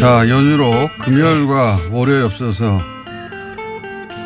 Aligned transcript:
자 0.00 0.26
연휴로 0.30 0.88
금요일과 0.98 1.90
월요일 1.90 2.22
없어서 2.22 2.80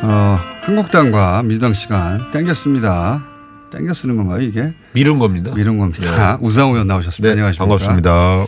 어, 0.02 0.38
한국당과 0.62 1.42
민주당 1.42 1.72
시간 1.72 2.30
땡겼습니다. 2.30 3.26
땡겨 3.72 3.92
쓰는 3.92 4.16
건가요 4.16 4.40
이게? 4.42 4.72
미룬 4.92 5.18
겁니다. 5.18 5.52
미룬 5.52 5.78
겁니다. 5.78 6.38
우상호 6.40 6.74
의원 6.74 6.86
나오셨습니다. 6.86 7.26
네, 7.26 7.32
안녕하십니까? 7.32 7.64
반갑습니다. 7.66 8.46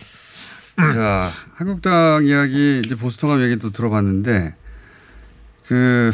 자 0.93 1.29
한국당 1.55 2.25
이야기 2.25 2.81
이제 2.85 2.95
보수통합 2.95 3.41
얘기도 3.41 3.71
들어봤는데 3.71 4.55
그 5.67 6.13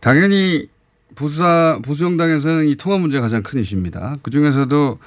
당연히 0.00 0.66
보수사 1.14 1.78
보수 1.84 2.00
정당에서는 2.00 2.66
이 2.66 2.74
통합 2.74 3.00
문제가 3.00 3.22
가장 3.22 3.44
큰 3.44 3.60
이슈입니다. 3.60 4.14
그 4.22 4.32
중에서도 4.32 4.98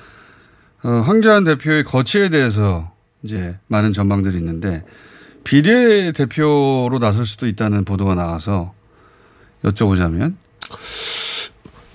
어, 0.84 0.90
황교안 0.90 1.44
대표의 1.44 1.84
거취에 1.84 2.30
대해서 2.30 2.93
이제 3.24 3.58
많은 3.68 3.94
전망들이 3.94 4.38
있는데 4.38 4.84
비례 5.44 6.12
대표로 6.12 7.00
나설 7.00 7.26
수도 7.26 7.48
있다는 7.48 7.86
보도가 7.86 8.16
나와서 8.16 8.74
여쭤보자면 9.64 10.36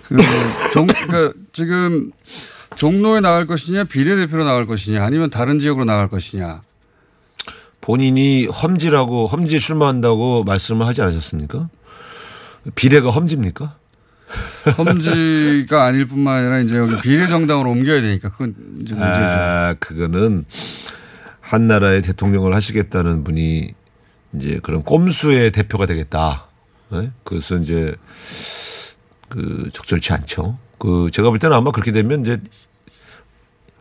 그 0.04 0.16
종, 0.72 0.86
그러니까 0.86 1.32
지금 1.52 2.12
종로에 2.76 3.20
나갈 3.20 3.46
것이냐 3.46 3.84
비례 3.84 4.16
대표로 4.16 4.44
나갈 4.44 4.66
것이냐 4.66 5.04
아니면 5.04 5.30
다른 5.30 5.58
지역으로 5.58 5.84
나갈 5.84 6.08
것이냐 6.08 6.62
본인이 7.80 8.46
험지라고 8.46 9.26
험지에 9.26 9.58
출마한다고 9.58 10.44
말씀을 10.44 10.86
하지 10.86 11.02
않으셨습니까? 11.02 11.68
비례가 12.74 13.10
험지입니까? 13.10 13.76
험지가 14.76 15.84
아닐 15.84 16.06
뿐만 16.06 16.38
아니라 16.38 16.58
이제 16.60 16.76
여기 16.76 17.00
비례 17.00 17.26
정당으로 17.26 17.70
옮겨야 17.70 18.02
되니까 18.02 18.28
그건 18.30 18.54
이제 18.82 18.94
문제죠. 18.94 19.04
아, 19.04 19.74
그거는 19.78 20.44
한 21.48 21.66
나라의 21.66 22.02
대통령을 22.02 22.54
하시겠다는 22.54 23.24
분이 23.24 23.72
이제 24.34 24.60
그런 24.62 24.82
꼼수의 24.82 25.50
대표가 25.50 25.86
되겠다. 25.86 26.46
네? 26.90 27.10
그것은 27.24 27.62
이제 27.62 27.94
그 29.30 29.70
적절치 29.72 30.12
않죠. 30.12 30.58
그 30.78 31.08
제가 31.10 31.30
볼 31.30 31.38
때는 31.38 31.56
아마 31.56 31.70
그렇게 31.70 31.90
되면 31.90 32.20
이제 32.20 32.38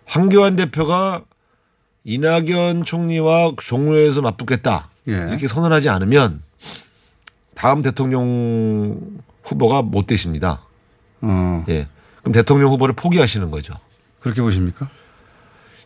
황교안 0.05 0.55
대표가 0.55 1.25
이낙연 2.05 2.85
총리와 2.85 3.51
종로에서 3.61 4.21
맞붙겠다 4.21 4.89
예. 5.09 5.11
이렇게 5.11 5.49
선언하지 5.49 5.89
않으면 5.89 6.41
다음 7.53 7.81
대통령 7.81 8.97
후보가 9.43 9.81
못 9.81 10.07
되십니다. 10.07 10.61
어, 11.19 11.65
예. 11.67 11.89
그럼 12.21 12.31
대통령 12.31 12.71
후보를 12.71 12.95
포기하시는 12.95 13.51
거죠. 13.51 13.73
그렇게 14.21 14.41
보십니까? 14.41 14.89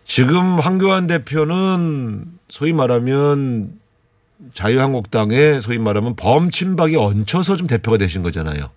지금 0.06 0.60
황교안 0.60 1.08
대표는 1.08 2.26
소위 2.50 2.74
말하면 2.74 3.80
자유한국당의 4.54 5.62
소위 5.62 5.78
말하면 5.78 6.16
범친박에 6.16 6.96
얹혀서 6.96 7.56
좀 7.58 7.68
대표가 7.68 7.98
되신 7.98 8.24
거잖아요. 8.24 8.70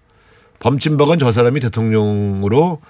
범친박은 0.60 1.18
저 1.18 1.32
사람이 1.32 1.60
대통령으로 1.60 2.80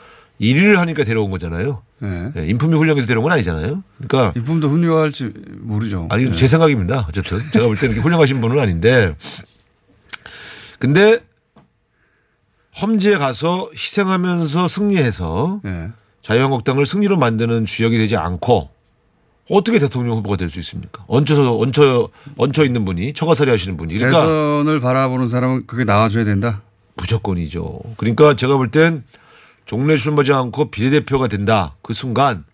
1위를 0.41 0.77
하니까 0.77 1.05
데려온 1.05 1.31
거잖아요. 1.31 1.83
네. 2.01 2.33
예, 2.37 2.47
인품이 2.47 2.77
훌륭해서 2.77 3.07
데려온 3.07 3.23
건 3.25 3.33
아니잖아요. 3.33 3.83
그러니까 3.99 4.39
이품도 4.39 4.69
훌륭할지 4.69 5.33
모르죠. 5.61 6.09
아니 6.11 6.25
네. 6.25 6.33
제 6.33 6.47
생각입니다. 6.47 7.07
어쨌든 7.09 7.43
제가 7.53 7.67
볼 7.67 7.77
때는 7.77 7.99
훌륭하신 7.99 8.41
분은 8.41 8.59
아닌데 8.59 9.15
근데 10.79 11.21
험지에 12.83 13.17
가서 13.17 13.71
희생하면서 13.73 14.69
승리해서 14.69 15.61
네. 15.63 15.91
자유한국당을 16.25 16.87
승리로 16.87 17.19
만드는 17.19 17.67
주역이 17.67 17.99
되지 17.99 18.17
않고 18.17 18.71
어떻게 19.51 19.79
대통령 19.79 20.17
후보가 20.17 20.37
될 20.37 20.49
수 20.49 20.59
있습니까? 20.61 21.05
얹혀서 21.07 21.59
얹혀 21.59 22.09
얹혀 22.39 22.65
있는 22.65 22.87
분이 22.87 23.13
처가살이 23.13 23.51
하시는 23.51 23.77
분이 23.77 23.95
그러니까 23.95 24.23
대선을 24.23 24.81
바라보는 24.81 25.29
사람은 25.29 25.67
그게 25.67 25.85
나와줘야 25.85 26.25
된다. 26.25 26.63
무조건이죠. 26.97 27.81
그러니까 27.99 28.35
제가 28.35 28.57
볼 28.57 28.71
땐 28.71 29.05
종래 29.67 29.97
출마지 29.97 30.33
않고 30.33 30.71
비례대표가 30.71 31.29
된다. 31.29 31.77
그 31.83 31.93
순간 31.93 32.45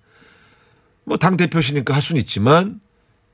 뭐 1.05 1.17
당 1.17 1.37
대표시니까 1.37 1.95
할 1.95 2.03
수는 2.03 2.21
있지만 2.21 2.81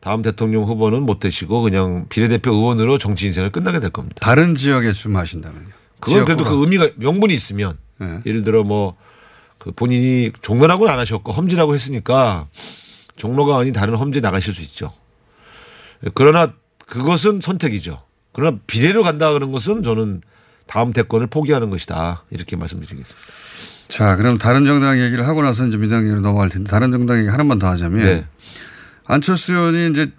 다음 0.00 0.20
대통령 0.20 0.64
후보는 0.64 1.02
못 1.02 1.18
되시고 1.18 1.62
그냥 1.62 2.06
비례대표 2.10 2.52
의원으로 2.52 2.98
정치 2.98 3.26
인생을 3.26 3.50
끝나게 3.52 3.80
될 3.80 3.88
겁니다. 3.90 4.16
다른 4.20 4.54
지역에 4.54 4.92
출마하신다면요. 4.92 5.68
그건 6.00 6.24
그래도 6.26 6.42
지역구가. 6.44 6.50
그 6.50 6.60
의미가 6.62 6.90
명분이 6.96 7.32
있으면 7.32 7.72
네. 7.98 8.20
예를 8.26 8.42
들어 8.44 8.64
뭐 8.64 8.96
그 9.66 9.72
본인이 9.72 10.30
종로라고는 10.42 10.92
안 10.92 11.00
하셨고 11.00 11.32
험지라고 11.32 11.74
했으니까 11.74 12.46
종로가 13.16 13.58
아닌 13.58 13.72
다른 13.72 13.96
험지에 13.96 14.20
나가실 14.20 14.54
수 14.54 14.62
있죠. 14.62 14.92
그러나 16.14 16.52
그것은 16.86 17.40
선택이죠. 17.40 18.00
그러나 18.32 18.58
비례로 18.68 19.02
간다 19.02 19.32
그런 19.32 19.50
것은 19.50 19.82
저는 19.82 20.20
다음 20.68 20.92
대권을 20.92 21.26
포기하는 21.26 21.70
것이다 21.70 22.22
이렇게 22.30 22.54
말씀드리겠습니다. 22.54 23.26
자, 23.88 24.14
그럼 24.14 24.38
다른 24.38 24.66
정당 24.66 25.00
얘기를 25.00 25.26
하고 25.26 25.42
나서 25.42 25.66
이제 25.66 25.76
민당 25.76 26.04
얘기로 26.04 26.20
넘어갈 26.20 26.48
텐데 26.48 26.70
다른 26.70 26.92
정당 26.92 27.18
얘기 27.18 27.28
하나만 27.28 27.58
더 27.58 27.66
하자면 27.68 28.02
네. 28.04 28.26
안철수 29.06 29.52
의원이 29.52 29.90
이제 29.90 30.12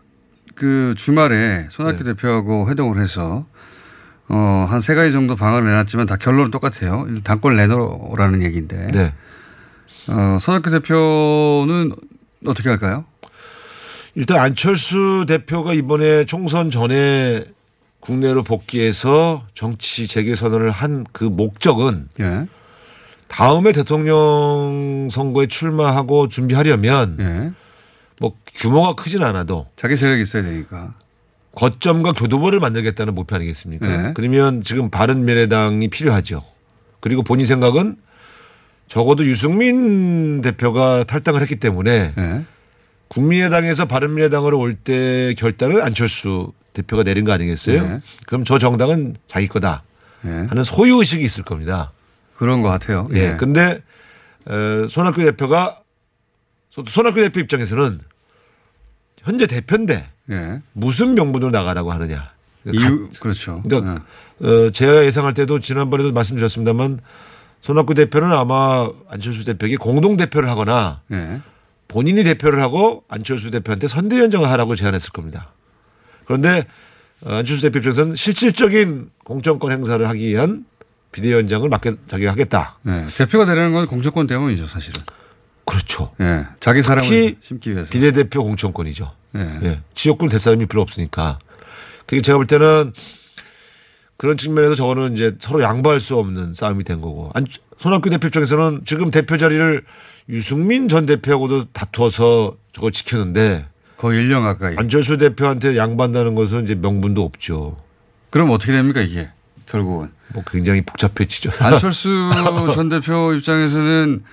그 0.55 0.93
주말에 0.97 1.67
손학규 1.71 2.03
네. 2.03 2.13
대표하고 2.13 2.69
회동을 2.69 3.01
해서 3.01 3.45
어, 4.27 4.67
한 4.69 4.81
세 4.81 4.93
가지 4.93 5.13
정도 5.13 5.37
방안을 5.37 5.69
내놨지만 5.69 6.05
다 6.05 6.17
결론은 6.17 6.51
똑같아요. 6.51 7.07
당권을 7.23 7.55
내놓으라는 7.55 8.41
얘기인데. 8.43 8.87
네. 8.87 9.13
어, 10.09 10.37
손학규 10.39 10.69
대표는 10.69 11.93
어떻게 12.45 12.69
할까요? 12.69 13.05
일단 14.15 14.39
안철수 14.39 15.25
대표가 15.27 15.73
이번에 15.73 16.25
총선 16.25 16.71
전에 16.71 17.45
국내로 17.99 18.43
복귀해서 18.43 19.45
정치 19.53 20.07
재개 20.07 20.35
선언을 20.35 20.71
한 20.71 21.03
그 21.11 21.23
목적은 21.25 22.07
예. 22.19 22.47
다음에 23.27 23.71
대통령 23.73 25.09
선거에 25.11 25.47
출마하고 25.47 26.29
준비하려면 26.29 27.17
예. 27.19 27.51
뭐 28.19 28.33
규모가 28.55 28.95
크진 28.95 29.23
않아도 29.23 29.67
자기 29.75 29.95
세력이 29.95 30.21
있어야 30.23 30.43
되니까. 30.43 30.93
거점과 31.53 32.13
교두보를 32.13 32.59
만들겠다는 32.59 33.15
목표 33.15 33.35
아니겠습니까? 33.35 33.87
네. 33.87 34.13
그러면 34.15 34.61
지금 34.61 34.89
바른 34.91 35.25
미래당이 35.25 35.87
필요하죠. 35.89 36.43
그리고 36.99 37.23
본인 37.23 37.45
생각은 37.47 37.97
적어도 38.87 39.25
유승민 39.25 40.41
대표가 40.41 41.03
탈당을 41.03 41.41
했기 41.41 41.55
때문에 41.57 42.13
예. 42.17 42.45
국민의당에서 43.09 43.85
바른미래당으로 43.85 44.57
올 44.59 44.73
때 44.73 45.33
결단을 45.37 45.81
안철수 45.81 46.51
대표가 46.73 47.03
내린 47.03 47.25
거 47.25 47.31
아니겠어요? 47.31 47.87
네. 47.87 47.99
그럼 48.27 48.43
저 48.43 48.57
정당은 48.59 49.15
자기 49.27 49.47
거다 49.47 49.83
예. 50.25 50.29
하는 50.29 50.63
소유 50.63 50.97
의식이 50.99 51.23
있을 51.23 51.43
겁니다. 51.43 51.91
그런 52.35 52.61
것 52.61 52.69
같아요. 52.69 53.09
예. 53.13 53.31
예. 53.31 53.35
근데 53.37 53.81
어, 54.45 54.87
손학규 54.89 55.23
대표가 55.23 55.81
손학규 56.69 57.19
대표 57.21 57.39
입장에서는 57.39 57.99
현재 59.19 59.47
대표인데 59.47 60.09
예. 60.29 60.61
무슨 60.73 61.13
명분으로 61.15 61.51
나가라고 61.51 61.91
하느냐. 61.91 62.31
이유 62.73 63.07
그렇죠. 63.21 63.61
그러니까 63.67 64.03
어, 64.41 64.69
제가 64.71 65.05
예상할 65.05 65.33
때도 65.33 65.59
지난번에도 65.59 66.11
말씀드렸습니다만 66.11 66.99
손학규 67.67 67.95
대표는 67.95 68.31
아마 68.31 68.89
안철수 69.09 69.43
대표에게 69.43 69.75
공동 69.75 70.15
대표를 70.15 70.49
하거나 70.49 71.01
예. 71.11 71.15
예. 71.17 71.41
본인이 71.89 72.23
대표를 72.23 72.61
하고 72.61 73.03
안철수 73.09 73.51
대표한테 73.51 73.89
선대위원장을 73.89 74.49
하라고 74.49 74.77
제안했을 74.77 75.11
겁니다. 75.11 75.51
그런데 76.23 76.65
어, 77.25 77.33
안철수 77.33 77.63
대표 77.63 77.79
입장에서는 77.79 78.15
실질적인 78.15 79.09
공천권 79.25 79.73
행사를 79.73 80.07
하기 80.07 80.29
위한 80.29 80.65
비대위원장을 81.11 81.67
맡게 81.67 81.95
자기가 82.07 82.31
하겠다. 82.31 82.79
예. 82.87 83.05
대표가 83.17 83.43
되려는 83.43 83.73
건 83.73 83.85
공천권 83.85 84.27
때문이죠, 84.27 84.67
사실은. 84.67 85.01
그렇죠. 85.65 86.13
예. 86.21 86.45
자기 86.61 86.81
사람을 86.81 87.35
심기 87.41 87.73
위해서. 87.73 87.91
비례대표 87.91 88.43
공천권이죠. 88.43 89.11
예. 89.35 89.59
예. 89.63 89.81
지역구를 89.93 90.29
될 90.29 90.39
사람이 90.39 90.67
별로 90.67 90.83
없으니까. 90.83 91.37
그게 92.05 92.21
제가 92.21 92.37
볼 92.37 92.47
때는 92.47 92.93
그런 94.17 94.35
측면에서 94.37 94.75
저거는 94.75 95.13
이제 95.13 95.35
서로 95.39 95.61
양보할 95.61 95.99
수 95.99 96.17
없는 96.17 96.53
싸움이 96.53 96.83
된 96.83 97.01
거고. 97.01 97.31
안, 97.33 97.45
손학규 97.77 98.09
대표 98.09 98.27
입장에서는 98.27 98.81
지금 98.85 99.11
대표 99.11 99.37
자리를 99.37 99.83
유승민 100.29 100.89
전 100.89 101.05
대표하고도 101.05 101.65
다투어서 101.71 102.55
저걸 102.73 102.91
지켰는데 102.91 103.67
거의 103.97 104.23
1년 104.23 104.41
가까이. 104.41 104.75
안철수 104.77 105.17
대표한테 105.17 105.77
양보한다는 105.77 106.35
것은 106.35 106.63
이제 106.63 106.75
명분도 106.75 107.23
없죠. 107.23 107.77
그럼 108.29 108.51
어떻게 108.51 108.71
됩니까, 108.71 109.01
이게? 109.01 109.29
결국은. 109.67 110.11
뭐 110.33 110.43
굉장히 110.45 110.81
복잡해지죠. 110.81 111.51
안철수 111.63 112.09
전 112.73 112.89
대표 112.89 113.33
입장에서는 113.33 114.23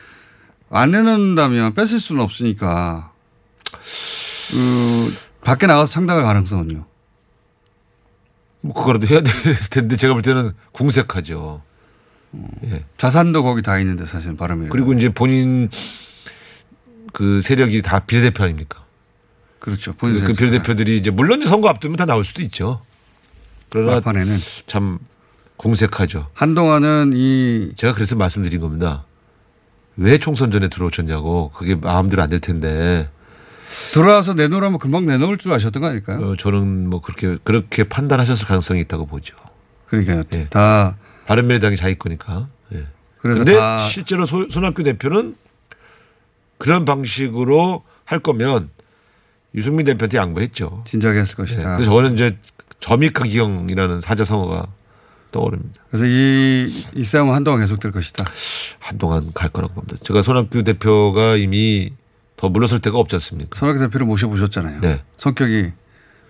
안 0.71 0.91
내놓는다면 0.91 1.75
뺏을 1.75 2.01
수는 2.01 2.23
없으니까 2.23 3.13
그 4.51 5.15
밖에 5.43 5.67
나가서 5.67 5.93
창당할 5.93 6.25
가능성은요. 6.25 6.85
뭐 8.65 8.73
그거라도 8.73 9.07
해야 9.07 9.21
될 9.21 9.31
텐데 9.71 9.95
제가 9.95 10.15
볼 10.15 10.23
때는 10.23 10.53
궁색하죠. 10.73 11.61
예. 12.65 12.85
자산도 12.97 13.45
거기 13.45 13.61
다 13.61 13.79
있는데 13.79 14.07
사실 14.07 14.37
바람이 14.37 14.69
그리고 14.71 14.95
이제 14.95 15.11
본인 15.11 15.69
그 17.13 17.43
세력이 17.43 17.83
다 17.83 18.01
비례대표 18.01 18.43
아닙니까? 18.43 18.85
그렇죠. 19.59 19.93
그, 19.93 19.99
본인 19.99 20.25
그 20.25 20.33
비례대표들이 20.33 20.97
이제 20.97 21.11
물론 21.11 21.41
이제 21.41 21.49
선거 21.49 21.69
앞두면 21.69 21.97
다 21.97 22.07
나올 22.07 22.25
수도 22.25 22.41
있죠. 22.43 22.83
그러나 23.69 23.97
막판에는 23.97 24.37
참 24.67 24.99
궁색하죠. 25.59 26.29
한동안은 26.33 27.13
이 27.15 27.73
제가 27.77 27.93
그래서 27.93 28.17
말씀드린 28.17 28.61
겁니다. 28.61 29.05
왜 29.97 30.19
총선 30.19 30.51
전에 30.51 30.69
들어오셨냐고 30.69 31.51
그게 31.51 31.75
마음대로 31.75 32.23
안 32.23 32.31
될 32.31 32.41
텐데 32.41 33.09
들어와서 33.93 34.35
내놓으라면 34.35 34.79
금방 34.79 35.07
내놓을 35.07 35.39
줄 35.39 35.53
아셨던 35.53 35.81
거 35.83 35.89
아닐까요? 35.89 36.19
어, 36.21 36.37
저는 36.37 36.89
뭐 36.91 37.01
그렇게 37.01 37.39
그렇게 37.45 37.85
판단하셨을 37.85 38.47
가능성이 38.47 38.81
있다고 38.83 39.07
보죠. 39.07 39.37
그러니까요. 39.87 40.23
예. 40.33 40.49
다 40.49 40.97
바른미래당이 41.27 41.77
자기 41.77 41.95
거니까. 41.95 42.49
예. 42.73 42.87
다 43.57 43.79
실제로 43.79 44.27
소, 44.27 44.49
손학규 44.49 44.83
대표는 44.83 45.37
그런 46.59 46.85
방식으로 46.85 47.83
할 48.05 48.19
거면 48.19 48.71
유승민 49.55 49.87
대표한테 49.87 50.19
양보했죠. 50.19 50.85
진작에 50.87 51.19
했을 51.19 51.37
네. 51.37 51.43
것이다. 51.43 51.71
근데 51.71 51.85
저거는 51.85 52.15
이제 52.15 52.37
점입가기형이라는 52.81 54.01
사자성어가 54.01 54.67
떠오릅니다. 55.31 55.83
그래서 55.91 56.07
이, 56.07 56.73
이 56.95 57.05
싸움은 57.05 57.35
한동안 57.35 57.61
계속될 57.61 57.93
것이다. 57.93 58.25
한동안 58.79 59.31
갈 59.35 59.49
거라고 59.49 59.75
봅니다. 59.75 59.97
제가 60.03 60.23
손학규 60.23 60.63
대표가 60.65 61.37
이미 61.37 61.93
더 62.37 62.49
물러설 62.49 62.81
데가 62.81 62.99
없지 62.99 63.17
않습니까? 63.17 63.59
손학규 63.59 63.79
대표를 63.81 64.07
모셔보셨잖아요. 64.07 64.81
네. 64.81 65.03
성격이 65.19 65.73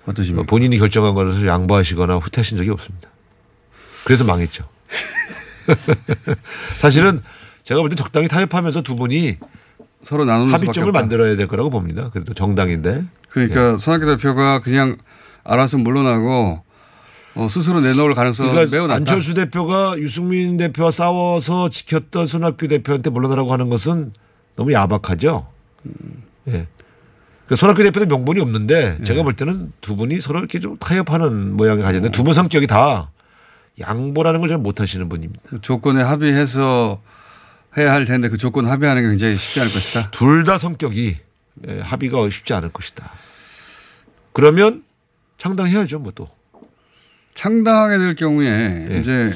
어떠십니까? 0.06 0.46
본인이 0.46 0.78
결정한 0.78 1.14
것을 1.14 1.46
양보하시거나 1.48 2.16
후퇴하신 2.16 2.58
적이 2.58 2.70
없습니다. 2.70 3.08
그래서 4.04 4.24
망했죠. 4.24 4.64
사실은 6.78 7.22
제가 7.62 7.80
볼 7.80 7.88
때 7.88 7.94
적당히 7.96 8.28
타협하면서 8.28 8.82
두 8.82 8.96
분이 8.96 9.36
서로 10.02 10.24
나누는 10.26 10.52
합의점을. 10.52 10.92
만들어야 10.92 11.36
될 11.36 11.48
거라고 11.48 11.70
봅니다. 11.70 12.10
그래도 12.12 12.34
정당인데. 12.34 13.04
그러니까 13.30 13.78
손학규 13.78 14.04
대표가 14.06 14.60
그냥 14.60 14.98
알아서 15.44 15.78
물러나고 15.78 16.62
어, 17.36 17.48
스스로 17.48 17.80
내놓을 17.80 18.14
가능성은 18.14 18.52
그러니까 18.52 18.76
매우 18.76 18.86
낮다. 18.86 18.96
안철수 18.96 19.34
대표가 19.34 19.98
유승민 19.98 20.56
대표와 20.58 20.90
싸워서 20.90 21.70
지켰던 21.70 22.26
손학규 22.26 22.68
대표한테 22.68 23.08
물러나라고 23.10 23.52
하는 23.52 23.70
것은 23.70 24.12
너무 24.56 24.72
야박하죠. 24.72 25.48
예. 26.48 26.66
그 27.46 27.56
손학규 27.56 27.82
대표도 27.82 28.06
명분이 28.06 28.40
없는데 28.40 28.96
예. 29.00 29.04
제가 29.04 29.22
볼 29.22 29.34
때는 29.34 29.72
두 29.80 29.96
분이 29.96 30.20
서로 30.20 30.38
이렇게 30.38 30.60
좀 30.60 30.76
타협하는 30.78 31.56
모양을 31.56 31.82
가졌는데 31.82 32.10
두 32.16 32.24
분 32.24 32.32
성격이 32.34 32.66
다 32.66 33.10
양보라는 33.80 34.40
걸 34.40 34.48
잘 34.48 34.58
못하시는 34.58 35.08
분입니다. 35.08 35.42
그 35.48 35.60
조건에 35.60 36.02
합의해서 36.02 37.02
해야 37.76 37.92
할 37.92 38.04
텐데 38.04 38.28
그 38.28 38.38
조건 38.38 38.66
합의하는 38.66 39.02
게 39.02 39.08
굉장히 39.08 39.36
쉽지 39.36 39.60
않을 39.60 39.72
것이다. 39.72 40.10
둘 40.10 40.44
다 40.44 40.58
성격이 40.58 41.16
예, 41.68 41.80
합의가 41.80 42.28
쉽지 42.30 42.54
않을 42.54 42.70
것이다. 42.70 43.10
그러면 44.32 44.82
창당해야죠, 45.38 45.98
뭐 45.98 46.12
또. 46.14 46.28
창당하게 47.34 47.98
될 47.98 48.14
경우에 48.14 48.86
예. 48.90 48.98
이제 49.00 49.30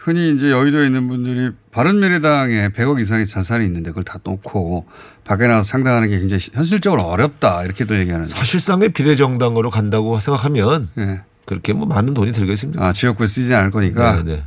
흔히 0.00 0.34
이제 0.34 0.50
여의도에 0.50 0.86
있는 0.86 1.08
분들이 1.08 1.50
바른미래당에 1.72 2.70
100억 2.70 3.00
이상의 3.00 3.26
자산이 3.26 3.66
있는데 3.66 3.90
그걸 3.90 4.02
다 4.02 4.18
놓고 4.24 4.86
밖에 5.24 5.46
나가서 5.46 5.68
창당하는 5.68 6.08
게 6.08 6.18
굉장히 6.18 6.42
현실적으로 6.54 7.02
어렵다 7.02 7.64
이렇게들 7.64 8.00
얘기하는. 8.00 8.24
사실상의 8.24 8.90
비례정당으로 8.90 9.68
간다고 9.68 10.18
생각하면 10.18 10.88
예. 10.96 11.20
그렇게 11.44 11.74
뭐 11.74 11.86
많은 11.86 12.14
돈이 12.14 12.32
들겠습니까? 12.32 12.86
아 12.86 12.92
지역구에 12.94 13.26
쓰지 13.26 13.54
않을 13.54 13.70
거니까 13.70 14.22
네, 14.22 14.36
네. 14.36 14.44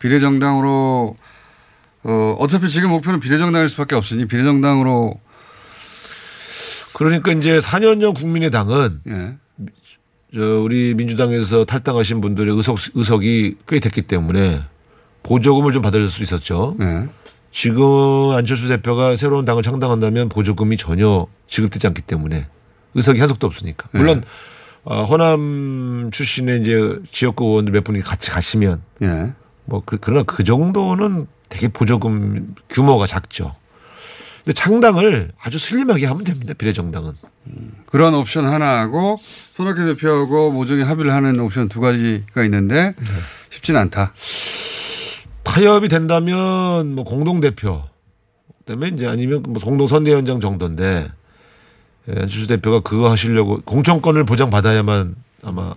비례정당으로 0.00 1.14
어 2.02 2.36
어차피 2.40 2.68
지금 2.68 2.90
목표는 2.90 3.20
비례정당일 3.20 3.68
수밖에 3.68 3.94
없으니 3.94 4.26
비례정당으로 4.26 5.20
그러니까 6.94 7.30
이제 7.32 7.58
4년 7.58 8.00
전 8.00 8.14
국민의당은 8.14 9.00
예. 9.08 9.36
저 10.34 10.60
우리 10.60 10.94
민주당에서 10.94 11.64
탈당하신 11.64 12.20
분들의 12.20 12.54
의석, 12.56 12.78
의석이 12.94 13.56
꽤 13.68 13.78
됐기 13.78 14.02
때문에 14.02 14.62
보조금을 15.22 15.72
좀 15.72 15.82
받을 15.82 16.08
수 16.08 16.22
있었죠. 16.22 16.76
예. 16.80 17.08
지금 17.50 18.32
안철수 18.36 18.68
대표가 18.68 19.16
새로운 19.16 19.44
당을 19.44 19.62
창당한다면 19.62 20.28
보조금이 20.28 20.76
전혀 20.76 21.26
지급되지 21.46 21.86
않기 21.88 22.02
때문에 22.02 22.46
의석이 22.94 23.18
한 23.18 23.28
석도 23.28 23.46
없으니까. 23.46 23.88
물론 23.92 24.22
어, 24.84 25.04
호남 25.04 26.10
출신의 26.12 26.60
이제 26.60 26.98
지역구 27.10 27.44
의원들 27.44 27.72
몇 27.72 27.84
분이 27.84 28.00
같이 28.00 28.30
가시면 28.30 28.82
예. 29.02 29.32
뭐 29.64 29.82
그, 29.84 29.98
그러나 30.00 30.24
그 30.26 30.44
정도는 30.44 31.26
되게 31.48 31.68
보조금 31.68 32.54
규모가 32.70 33.06
작죠. 33.06 33.54
근데 34.44 34.52
창당을 34.54 35.32
아주 35.38 35.58
슬림하게 35.58 36.06
하면 36.06 36.24
됩니다. 36.24 36.54
비례정당은. 36.56 37.12
그런 37.86 38.14
옵션 38.14 38.46
하나하고 38.46 39.18
손학규 39.52 39.84
대표하고 39.86 40.50
모종이 40.52 40.82
합의를 40.82 41.12
하는 41.12 41.40
옵션 41.40 41.68
두 41.68 41.80
가지가 41.80 42.44
있는데 42.44 42.94
네. 42.96 43.06
쉽지는 43.50 43.80
않다. 43.80 44.12
타협이 45.52 45.88
된다면 45.88 46.94
뭐 46.94 47.04
공동 47.04 47.40
대표 47.40 47.82
그다음에 48.66 48.88
이제 48.88 49.06
아니면 49.06 49.42
뭐 49.48 49.62
공동 49.62 49.86
선대위원장 49.86 50.40
정도인데 50.40 51.08
예, 52.08 52.12
안철수 52.12 52.46
대표가 52.48 52.80
그거 52.80 53.10
하시려고 53.10 53.58
공천권을 53.64 54.24
보장받아야만 54.24 55.16
아마 55.42 55.74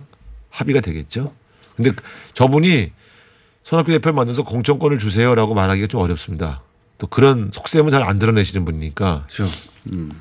합의가 0.50 0.80
되겠죠. 0.80 1.32
근데 1.76 1.90
그- 1.90 2.02
저분이 2.34 2.92
손학규 3.62 3.92
대표를 3.92 4.14
만나서 4.14 4.42
공천권을 4.42 4.98
주세요라고 4.98 5.54
말하기가 5.54 5.86
좀 5.86 6.00
어렵습니다. 6.02 6.60
또 6.98 7.06
그런 7.06 7.50
속셈은 7.52 7.90
잘 7.90 8.02
안 8.02 8.18
드러내시는 8.18 8.64
분이니까 8.66 9.26
그렇죠. 9.32 9.50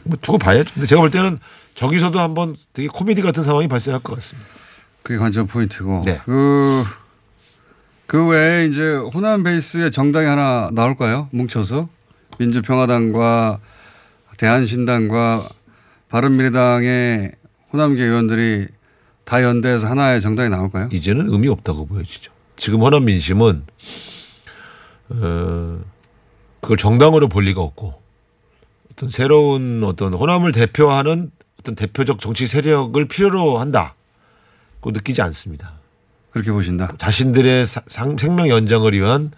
뭐 0.03 0.17
두고 0.21 0.37
봐야죠. 0.37 0.73
근데 0.73 0.87
제가 0.87 1.01
볼 1.01 1.11
때는 1.11 1.39
저기서도 1.75 2.19
한번 2.19 2.55
되게 2.73 2.87
코미디 2.87 3.21
같은 3.21 3.43
상황이 3.43 3.67
발생할 3.67 4.01
것 4.01 4.15
같습니다. 4.15 4.49
그게 5.03 5.17
관전 5.19 5.47
포인트고 5.47 6.03
네. 6.05 6.21
그, 6.25 6.83
그 8.11 8.27
외에 8.27 8.65
이제 8.65 8.93
호남 9.13 9.41
베이스의 9.43 9.89
정당이 9.89 10.27
하나 10.27 10.69
나올까요? 10.73 11.29
뭉쳐서 11.31 11.87
민주평화당과 12.39 13.61
대한신당과 14.35 15.47
바른미래당의 16.09 17.31
호남계 17.71 18.03
의원들이 18.03 18.67
다 19.23 19.41
연대해서 19.41 19.87
하나의 19.87 20.19
정당이 20.19 20.49
나올까요? 20.49 20.89
이제는 20.91 21.31
의미 21.31 21.47
없다고 21.47 21.85
보여지죠. 21.85 22.33
지금 22.57 22.81
호남 22.81 23.05
민심은 23.05 23.63
어 25.11 25.79
그걸 26.59 26.75
정당으로 26.75 27.29
볼 27.29 27.45
리가 27.45 27.61
없고 27.61 27.93
어떤 28.91 29.09
새로운 29.09 29.85
어떤 29.85 30.13
호남을 30.13 30.51
대표하는 30.51 31.31
어떤 31.61 31.75
대표적 31.75 32.19
정치 32.19 32.45
세력을 32.45 33.07
필요로 33.07 33.57
한다 33.57 33.95
고 34.81 34.91
느끼지 34.91 35.21
않습니다. 35.21 35.80
그렇게 36.31 36.51
보신다. 36.51 36.93
자신들의 36.97 37.65
사- 37.65 37.81
상- 37.87 38.17
생명 38.17 38.47
연장을 38.49 38.91
위한 38.93 39.31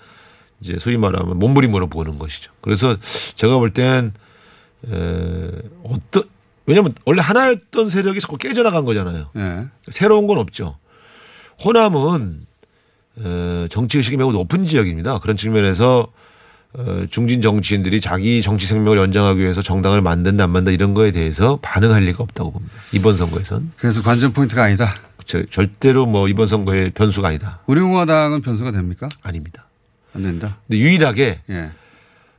이제 0.59 0.77
소위 0.79 0.97
말하면 0.97 1.39
몸부림으로 1.39 1.87
보는 1.87 2.19
것이죠. 2.19 2.51
그래서 2.61 2.95
제가 3.35 3.57
볼땐 3.57 4.13
에, 4.91 5.49
어떤 5.83 6.23
왜냐하면 6.65 6.93
원래 7.05 7.21
하나였던 7.21 7.89
세력이 7.89 8.19
자꾸 8.21 8.37
깨져나간 8.37 8.85
거잖아요. 8.85 9.29
예. 9.35 9.65
새로운 9.89 10.27
건 10.27 10.37
없죠. 10.37 10.77
호남은 11.63 12.45
어, 13.17 13.65
정치 13.69 13.97
의식이 13.97 14.17
매우 14.17 14.31
높은 14.31 14.65
지역입니다. 14.65 15.19
그런 15.19 15.37
측면에서 15.37 16.07
어, 16.75 17.05
중진 17.09 17.41
정치인들이 17.41 18.01
자기 18.01 18.41
정치 18.41 18.65
생명을 18.65 18.97
연장하기 18.97 19.39
위해서 19.39 19.61
정당을 19.61 20.01
만든다 20.01 20.45
안 20.45 20.49
만든다 20.49 20.71
이런 20.71 20.93
거에 20.95 21.11
대해서 21.11 21.59
반응할 21.61 22.03
리가 22.05 22.23
없다고 22.23 22.51
봅니다. 22.51 22.73
이번 22.93 23.15
선거에선 23.15 23.73
그래서 23.77 24.01
관전 24.01 24.31
포인트가 24.31 24.63
아니다. 24.63 24.89
저- 25.25 25.45
절대로 25.45 26.05
뭐 26.05 26.27
이번 26.27 26.47
선거의 26.47 26.91
변수가 26.91 27.27
아니다. 27.27 27.59
우리공화당은 27.67 28.41
변수가 28.41 28.71
됩니까? 28.71 29.09
아닙니다. 29.21 29.67
안 30.15 30.23
된다. 30.23 30.57
근데 30.67 30.79
유일하게 30.79 31.39
예. 31.49 31.71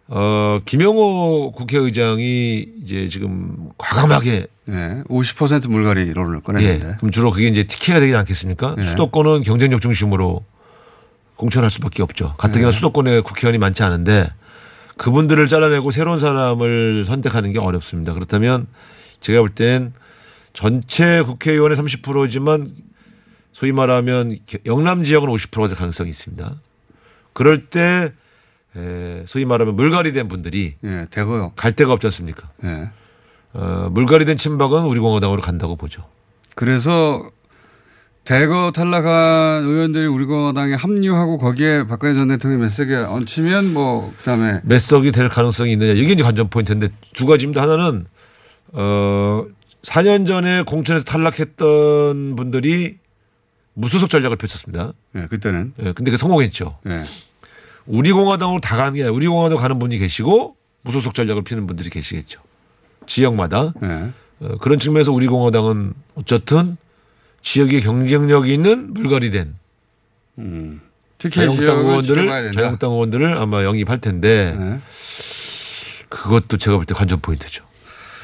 어 0.07 0.61
김영호 0.65 1.53
국회의장이 1.53 2.67
이제 2.83 3.09
지금 3.09 3.71
과감하게 3.79 4.47
예. 4.69 5.03
50% 5.09 5.69
물갈이론을 5.71 6.37
예. 6.39 6.41
꺼냈는데. 6.43 6.97
그럼 6.99 7.11
주로 7.11 7.31
그게 7.31 7.49
이제 7.49 7.65
티켓가 7.65 8.01
되지 8.01 8.15
않겠습니까? 8.15 8.77
예. 8.79 8.83
수도권은 8.85 9.43
경쟁력 9.43 9.81
중심으로 9.81 10.45
공천할 11.37 11.71
수밖에 11.71 12.03
없죠. 12.03 12.35
가뜩이나 12.37 12.69
예. 12.69 12.73
수도권에 12.73 13.21
국회의원이 13.21 13.59
많지 13.59 13.83
않은데 13.83 14.29
그분들을 14.99 15.47
잘라내고 15.49 15.91
새로운 15.91 16.21
사람을 16.21 17.05
선택하는 17.07 17.53
게 17.53 17.59
어렵습니다. 17.59 18.13
그렇다면 18.13 18.67
제가 19.21 19.41
볼 19.41 19.49
땐 19.55 19.93
전체 20.55 21.21
국회의원의 21.23 21.77
30%지만 21.77 22.73
소위 23.53 23.73
말하면 23.73 24.39
영남 24.65 25.05
지역은 25.05 25.29
50%가 25.29 25.69
될 25.69 25.77
가능성이 25.77 26.11
있습니다. 26.11 26.55
그럴 27.35 27.67
때 27.67 28.13
에, 28.77 29.23
소위 29.27 29.45
말하면 29.45 29.77
물갈이 29.77 30.13
된 30.13 30.29
분들이 30.29 30.77
예. 30.85 31.07
대거요. 31.11 31.53
갈 31.55 31.73
데가 31.73 31.93
없지 31.93 32.07
않습니까? 32.07 32.49
예. 32.65 32.91
어, 33.53 33.89
물갈이 33.93 34.25
된 34.25 34.37
친박은 34.37 34.85
우리 34.85 34.99
공화당으로 34.99 35.43
간다고 35.43 35.77
보죠. 35.77 36.05
그래서 36.57 37.31
대거 38.25 38.73
탈락한 38.75 39.65
의원들이 39.65 40.07
우리 40.07 40.25
공화당에 40.25 40.75
합류하고 40.75 41.37
거기에 41.39 41.87
박근혜 41.87 42.15
전몇 42.15 42.41
세게 42.71 42.95
얹히면 42.95 43.75
뭐 43.75 44.13
그다음에 44.19 44.61
몇 44.65 44.81
석이 44.81 45.13
될 45.13 45.29
가능성이 45.29 45.73
있느냐 45.73 45.93
이게 45.93 46.13
이제 46.13 46.25
관전 46.25 46.49
포인트인데 46.49 46.89
두 47.13 47.27
가지입니다. 47.27 47.63
하나는 47.63 48.07
어 48.73 49.45
4년 49.85 50.27
전에 50.27 50.63
공천에서 50.63 51.05
탈락했던 51.05 52.37
분들이 52.37 52.99
무소속 53.75 54.09
전략을 54.11 54.37
펼쳤습니다. 54.37 54.93
예, 55.17 55.27
그때는 55.27 55.73
예, 55.83 55.93
근데 55.93 56.11
그 56.11 56.17
성공했죠. 56.17 56.79
예. 56.87 57.03
우리 57.87 58.13
공화당으로 58.13 58.61
다 58.61 58.77
가는 58.77 58.95
게 58.95 59.03
아니라 59.03 59.15
우리 59.15 59.27
공화당 59.27 59.59
가는 59.59 59.79
분이 59.79 59.99
계시고 59.99 60.57
무소속 60.83 61.15
전략을 61.15 61.43
피는 61.45 61.67
분들이 61.67 61.91
계시겠죠. 61.91 62.41
지역마다 63.07 63.73
예. 63.83 64.11
어, 64.41 64.57
그런 64.59 64.79
측면에서 64.79 65.13
우리 65.13 65.27
공화당은 65.27 65.93
어쨌든 66.15 66.77
지역에 67.43 67.81
경쟁력이 67.81 68.53
있는 68.55 68.95
물갈이 68.95 69.31
된 69.31 69.55
음. 70.39 70.81
특히 71.19 71.37
자유한국당 71.37 71.79
의원들을. 71.79 72.53
자유한국당 72.53 72.91
의원들을 72.93 73.37
아마 73.39 73.65
영입할 73.65 74.01
텐데 74.01 74.57
예. 74.59 74.81
그것도 76.09 76.57
제가 76.59 76.77
볼 76.77 76.87
때 76.87 76.95
관전 76.95 77.21
포인트죠. 77.21 77.65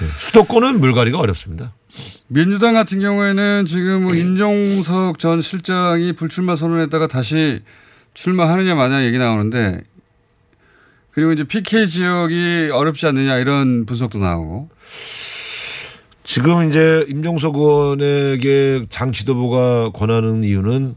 예. 0.02 0.06
수도권은 0.06 0.80
물갈이가 0.80 1.18
어렵습니다. 1.18 1.72
민주당 2.28 2.74
같은 2.74 3.00
경우에는 3.00 3.66
지금 3.66 4.04
뭐 4.04 4.14
임종석 4.14 5.18
전 5.18 5.40
실장이 5.42 6.12
불출마 6.12 6.56
선언했다가 6.56 7.08
다시 7.08 7.60
출마하느냐 8.14 8.74
마냐 8.74 9.04
얘기 9.04 9.18
나오는데 9.18 9.82
그리고 11.12 11.32
이제 11.32 11.44
PK 11.44 11.86
지역이 11.86 12.70
어렵지 12.72 13.06
않느냐 13.06 13.36
이런 13.38 13.84
분석도 13.86 14.18
나오고 14.18 14.70
지금 16.22 16.68
이제 16.68 17.04
임종석 17.08 17.56
의원에게 17.56 18.86
장 18.90 19.10
지도부가 19.10 19.90
권하는 19.90 20.44
이유는 20.44 20.94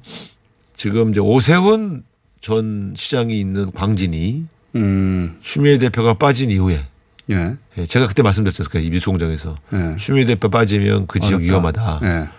지금 0.76 1.10
이제 1.10 1.20
오세훈 1.20 2.04
전 2.40 2.94
시장이 2.96 3.40
있는 3.40 3.72
광진이 3.72 4.46
음, 4.76 5.38
추미애 5.42 5.78
대표가 5.78 6.16
빠진 6.16 6.52
이후에 6.52 6.86
예, 7.30 7.56
예, 7.78 7.86
제가 7.86 8.08
그때 8.08 8.22
말씀드렸잖아요. 8.22 8.86
이 8.86 8.90
미수공장에서 8.90 9.56
예. 9.74 9.96
추미애 9.98 10.26
대표 10.26 10.50
빠지면 10.50 11.08
그 11.08 11.20
지역 11.20 11.38
어렵다. 11.38 11.44
위험하다. 11.46 12.00
예, 12.04 12.30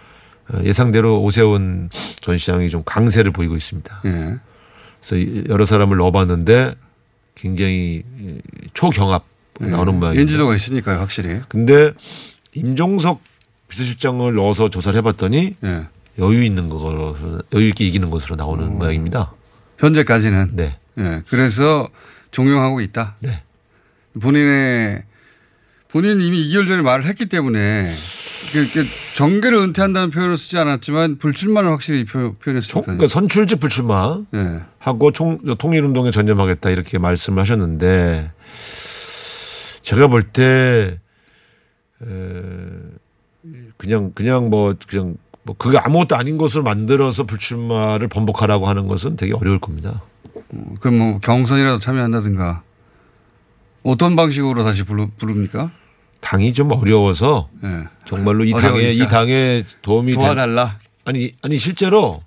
어, 0.50 0.62
예상대로 0.64 1.22
오세훈 1.22 1.88
전 2.20 2.36
시장이 2.36 2.68
좀 2.70 2.82
강세를 2.84 3.32
보이고 3.32 3.56
있습니다. 3.56 4.02
예. 4.04 4.36
그래서 5.00 5.44
여러 5.48 5.64
사람을 5.64 5.96
넣어봤는데 5.96 6.74
굉장히 7.34 8.02
초경합 8.74 9.24
나오는 9.58 9.94
모양입니다. 9.98 10.16
예. 10.16 10.20
인지도가 10.22 10.54
있으니까요, 10.54 10.98
확실히. 10.98 11.40
근데 11.48 11.92
임종석 12.52 13.20
비서실장을 13.68 14.32
넣어서 14.34 14.68
조사를 14.68 14.96
해봤더니 14.98 15.56
예. 15.64 15.86
여유 16.18 16.44
있는 16.44 16.68
것으로 16.68 17.16
여유 17.52 17.68
있게 17.68 17.86
이기는 17.86 18.10
것으로 18.10 18.36
나오는 18.36 18.78
모양입니다. 18.78 19.32
현재까지는. 19.78 20.50
네, 20.52 20.78
예. 20.98 21.22
그래서 21.28 21.88
종용하고 22.30 22.80
있다. 22.80 23.16
네. 23.20 23.42
본인의 24.20 25.04
본인은 25.88 26.20
이미 26.20 26.46
2개월 26.48 26.66
전에 26.66 26.82
말을 26.82 27.04
했기 27.06 27.26
때문에 27.26 27.92
정계를 29.16 29.58
은퇴한다는 29.58 30.10
표현을 30.10 30.36
쓰지 30.36 30.58
않았지만 30.58 31.18
불출마를 31.18 31.70
확실히 31.70 32.04
표, 32.04 32.12
총, 32.20 32.36
표현했으니까. 32.40 32.82
그러니까 32.82 33.06
선출직 33.06 33.60
불출마 33.60 34.22
예. 34.34 34.60
하고 34.78 35.12
총, 35.12 35.38
통일운동에 35.56 36.10
전념하겠다 36.10 36.70
이렇게 36.70 36.98
말씀을 36.98 37.40
하셨는데 37.40 38.32
제가 39.82 40.08
볼 40.08 40.22
때 40.32 40.98
그냥 43.76 44.10
그냥 44.14 44.50
뭐 44.50 44.74
그냥 44.88 45.16
뭐 45.44 45.54
그게 45.56 45.78
아무것도 45.78 46.16
아닌 46.16 46.38
것을 46.38 46.62
만들어서 46.62 47.22
불출마를 47.24 48.08
번복하라고 48.08 48.66
하는 48.66 48.88
것은 48.88 49.14
되게 49.14 49.32
어려울 49.32 49.60
겁니다. 49.60 50.02
그럼 50.80 50.98
뭐 50.98 51.18
경선이라도 51.20 51.78
참여한다든가 51.78 52.63
어떤 53.84 54.16
방식으로 54.16 54.64
다시 54.64 54.82
부르, 54.82 55.06
부릅니까? 55.16 55.70
당이 56.20 56.54
좀 56.54 56.72
어려워서 56.72 57.50
예. 57.62 57.84
정말로 58.06 58.44
이 58.44 58.50
당에 58.52 58.66
어려우니까. 58.66 59.04
이 59.04 59.08
당에 59.08 59.64
도움이 59.82 60.12
될 60.12 60.20
도와달라. 60.20 60.78
아니 61.04 61.32
아니 61.42 61.58
실제로 61.58 62.22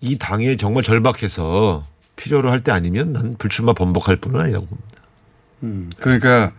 이 0.00 0.16
당에 0.16 0.56
정말 0.56 0.82
절박해서 0.82 1.86
필요로 2.16 2.50
할 2.50 2.60
때 2.62 2.72
아니면 2.72 3.12
난 3.12 3.36
불출마 3.38 3.74
번복할 3.74 4.16
뿐은 4.16 4.40
아니라고 4.40 4.66
봅니다. 4.66 5.90
그러니까 5.98 6.52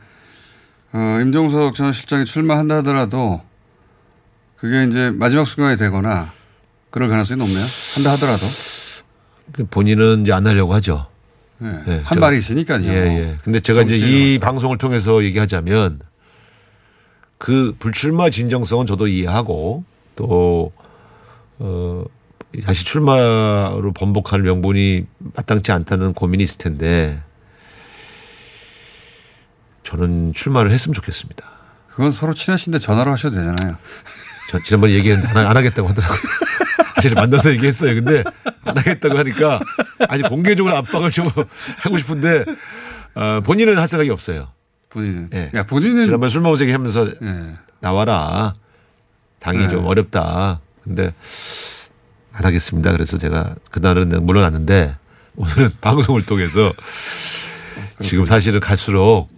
어, 0.93 1.19
임종석 1.21 1.73
전 1.73 1.91
실장이 1.93 2.25
출마한다 2.25 2.75
하더라도 2.77 3.41
그게 4.57 4.85
이제 4.85 5.09
마지막 5.09 5.47
순간이 5.47 5.77
되거나 5.77 6.31
그럴 6.91 7.09
가능성이 7.09 7.39
높네요. 7.39 7.65
한다 7.95 8.11
하더라도. 8.11 8.45
그 9.53 9.65
본인은 9.65 10.21
이제 10.21 10.31
안 10.33 10.45
하려고 10.45 10.73
하죠. 10.75 11.07
예. 11.61 11.83
예, 11.87 12.01
한 12.03 12.19
말이 12.19 12.37
있으니까요. 12.37 12.83
예, 12.85 12.89
예. 12.89 13.37
근데 13.43 13.59
제가 13.59 13.83
이제 13.83 13.95
이. 13.95 14.39
방송을 14.39 14.77
통해서 14.77 15.23
얘기하자면 15.23 15.99
그 17.37 17.75
불출마 17.79 18.29
진정성은 18.29 18.85
저도 18.85 19.07
이해하고 19.07 19.83
또, 20.15 20.71
어, 21.59 22.05
다시 22.63 22.83
출마로 22.85 23.93
번복할 23.93 24.41
명분이 24.41 25.05
마땅치 25.35 25.71
않다는 25.71 26.13
고민이 26.13 26.43
있을 26.43 26.57
텐데 26.57 27.23
저는 29.83 30.33
출마를 30.33 30.71
했으면 30.71 30.93
좋겠습니다. 30.93 31.45
그건 31.89 32.11
서로 32.11 32.33
친하신데 32.33 32.79
전화로 32.79 33.11
하셔도 33.11 33.35
되잖아요. 33.37 33.77
저 34.49 34.61
지난번에 34.63 34.93
얘기했는데 34.93 35.29
안, 35.29 35.47
안 35.47 35.57
하겠다고 35.57 35.87
하더라고요. 35.87 36.19
사실 36.95 37.13
만나서 37.15 37.51
얘기했어요. 37.53 37.95
근데 37.95 38.23
안 38.63 38.77
하겠다고 38.77 39.17
하니까 39.17 39.59
아직 40.07 40.23
공개적으로 40.27 40.75
압박을 40.77 41.11
좀 41.11 41.27
하고 41.77 41.97
싶은데 41.97 42.43
어, 43.15 43.41
본인은 43.43 43.77
할 43.77 43.87
생각이 43.87 44.09
없어요. 44.09 44.49
본인은. 44.89 45.29
예. 45.33 45.51
야, 45.55 45.65
본인은. 45.65 46.03
지난번에 46.05 46.29
술 46.29 46.41
먹은 46.41 46.59
얘기 46.61 46.71
하면서 46.71 47.07
예. 47.07 47.55
나와라. 47.79 48.53
당이 49.39 49.57
네. 49.57 49.67
좀 49.69 49.85
어렵다. 49.85 50.59
근데 50.83 51.13
안 52.33 52.45
하겠습니다. 52.45 52.91
그래서 52.91 53.17
제가 53.17 53.55
그날은 53.71 54.25
물러났는데 54.25 54.95
오늘은 55.35 55.71
방송을 55.81 56.25
통해서 56.25 56.73
지금 57.99 58.25
사실은 58.25 58.59
갈수록 58.59 59.29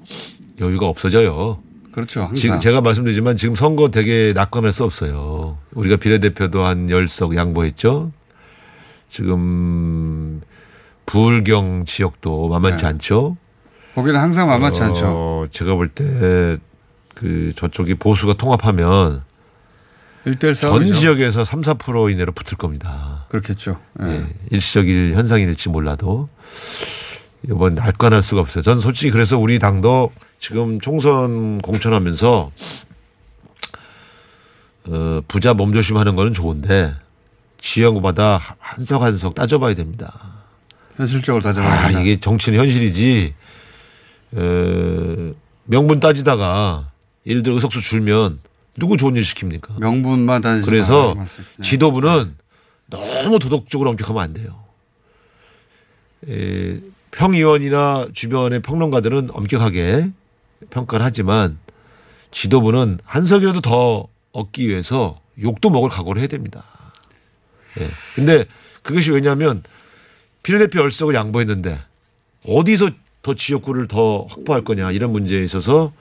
여유가 0.60 0.88
없어져요. 0.88 1.62
그렇죠. 1.94 2.22
항상. 2.22 2.36
지금 2.36 2.60
제가 2.60 2.82
말씀드리지만 2.82 3.36
지금 3.38 3.56
선거 3.56 3.90
되게 3.90 4.34
낙관할 4.36 4.72
수 4.74 4.84
없어요. 4.84 5.58
우리가 5.74 5.98
비례대표도 5.98 6.64
한 6.64 6.88
10석 6.88 7.36
양보했죠. 7.36 8.12
지금 9.10 10.42
부울경 11.06 11.86
지역도 11.86 12.48
만만치 12.50 12.84
네. 12.84 12.88
않죠. 12.90 13.38
거기는 13.96 14.20
항상 14.20 14.48
만만치 14.48 14.82
않죠. 14.82 15.06
어, 15.08 15.46
제가 15.52 15.76
볼 15.76 15.90
때 15.90 16.58
그 17.16 17.54
저쪽이 17.56 17.94
보수가 17.96 18.34
통합하면 18.34 19.22
1대1 20.26 20.56
전. 20.60 20.84
지역에서 20.94 21.46
3, 21.46 21.62
4% 21.62 22.12
이내로 22.12 22.32
붙을 22.32 22.58
겁니다. 22.58 23.28
그렇겠죠. 23.30 23.80
예. 24.02 24.08
예, 24.08 24.26
일시적인 24.50 25.14
현상일지 25.14 25.70
몰라도 25.70 26.28
이번 27.48 27.76
날관할 27.76 28.24
수가 28.24 28.42
없어요. 28.42 28.64
전 28.64 28.80
솔직히 28.80 29.12
그래서 29.12 29.38
우리 29.38 29.60
당도 29.60 30.12
지금 30.44 30.82
총선 30.82 31.62
공천하면서 31.62 32.52
어, 34.90 35.22
부자 35.26 35.54
몸조심하는 35.54 36.18
거는 36.18 36.34
좋은데 36.34 36.94
지역마다 37.62 38.38
한석 38.60 39.04
한석 39.04 39.36
따져봐야 39.36 39.74
됩니다. 39.74 40.12
현실적으로 40.98 41.42
따져봐야 41.42 41.72
아 41.72 41.88
된다. 41.88 42.02
이게 42.02 42.20
정치는 42.20 42.60
현실이지. 42.60 43.34
어, 44.34 45.34
명분 45.64 46.02
따지다가 46.02 46.92
예를 47.26 47.42
들어 47.42 47.56
의석수 47.56 47.80
줄면 47.80 48.42
누구 48.78 48.98
좋은 48.98 49.16
일 49.16 49.22
시킵니까? 49.24 49.80
명분만 49.80 50.42
따지지 50.42 50.70
그래서. 50.70 51.16
네. 51.16 51.26
지도부는 51.62 52.36
너무 52.88 53.40
도덕적으로 53.40 53.92
엄격하면 53.92 54.22
안 54.22 54.34
돼요. 54.34 54.62
에, 56.28 56.82
평의원이나 57.12 58.08
주변의 58.12 58.62
평론가들은 58.62 59.30
엄격하게 59.32 60.12
평가를 60.70 61.06
하지만 61.06 61.58
지도부는 62.32 63.00
한석이라도 63.06 63.62
더 63.62 64.08
얻기 64.32 64.68
위해서 64.68 65.20
욕도 65.42 65.70
먹을 65.70 65.90
각오를 65.90 66.20
해야 66.20 66.28
됩니다. 66.28 66.64
예. 67.80 67.88
근데 68.16 68.46
그것이 68.82 69.12
왜냐하면 69.12 69.64
비례대표 70.44 70.80
열석을 70.82 71.16
양보했는데 71.16 71.80
어디서 72.46 72.90
더 73.22 73.34
지역구를 73.34 73.88
더 73.88 74.28
확보할 74.30 74.64
거냐 74.64 74.92
이런 74.92 75.12
문제에 75.12 75.44
있어서 75.44 75.94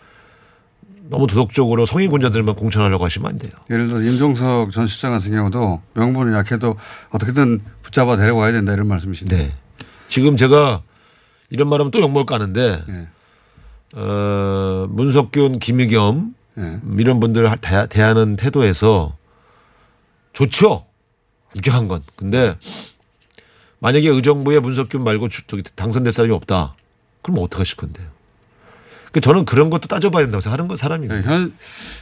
너무 1.05 1.27
도덕적으로 1.27 1.87
성인군자들만 1.87 2.57
공천하려고 2.57 3.05
하시면 3.05 3.31
안 3.31 3.39
돼요. 3.39 3.53
예를 3.71 3.87
들어서 3.87 4.05
임종석 4.05 4.73
전 4.73 4.87
시장 4.87 5.13
같은 5.13 5.31
경우도 5.31 5.83
명분이 5.95 6.35
약해도 6.35 6.77
어떻게든 7.11 7.61
붙잡아 7.83 8.17
데려와야 8.17 8.53
된다 8.53 8.73
이런 8.73 8.89
말씀이신데. 8.89 9.37
네. 9.37 9.55
지금 10.09 10.37
제가 10.37 10.83
이런 11.51 11.69
말하면 11.69 11.91
또 11.91 12.01
욕먹을 12.01 12.27
까는데 12.27 12.81
예. 12.89 13.09
어, 13.95 14.87
문석균, 14.91 15.59
김의겸 15.59 16.35
예. 16.59 16.81
이런 16.99 17.21
분들 17.21 17.51
대- 17.61 17.87
대하는 17.89 18.37
태도에서 18.37 19.17
좋죠. 20.33 20.87
엄격한 21.55 21.89
건. 21.89 22.03
근데 22.17 22.57
만약에 23.81 24.09
의정부에 24.09 24.61
문석균 24.61 25.03
말고 25.05 25.29
주- 25.29 25.47
저기 25.47 25.63
당선될 25.63 26.13
사람이 26.13 26.33
없다. 26.35 26.75
그럼 27.23 27.39
어떡하실 27.43 27.77
건데요? 27.77 28.09
그 29.13 29.21
저는 29.21 29.45
그런 29.45 29.69
것도 29.69 29.89
따져봐야 29.89 30.25
된다고 30.25 30.41
생각하는 30.41 30.69
건 30.69 30.77
사람이고. 30.79 31.15
예, 31.15 31.21
현 31.23 31.55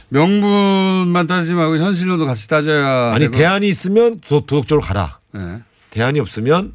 명분만 0.09 1.27
따지지 1.27 1.53
말고 1.53 1.77
현실로도 1.77 2.25
같이 2.25 2.47
따져야 2.47 3.11
아니 3.13 3.25
되고. 3.25 3.37
대안이 3.37 3.67
있으면 3.67 4.21
도, 4.21 4.45
도덕적으로 4.45 4.81
가라. 4.81 5.19
예. 5.35 5.61
대안이 5.89 6.21
없으면 6.21 6.73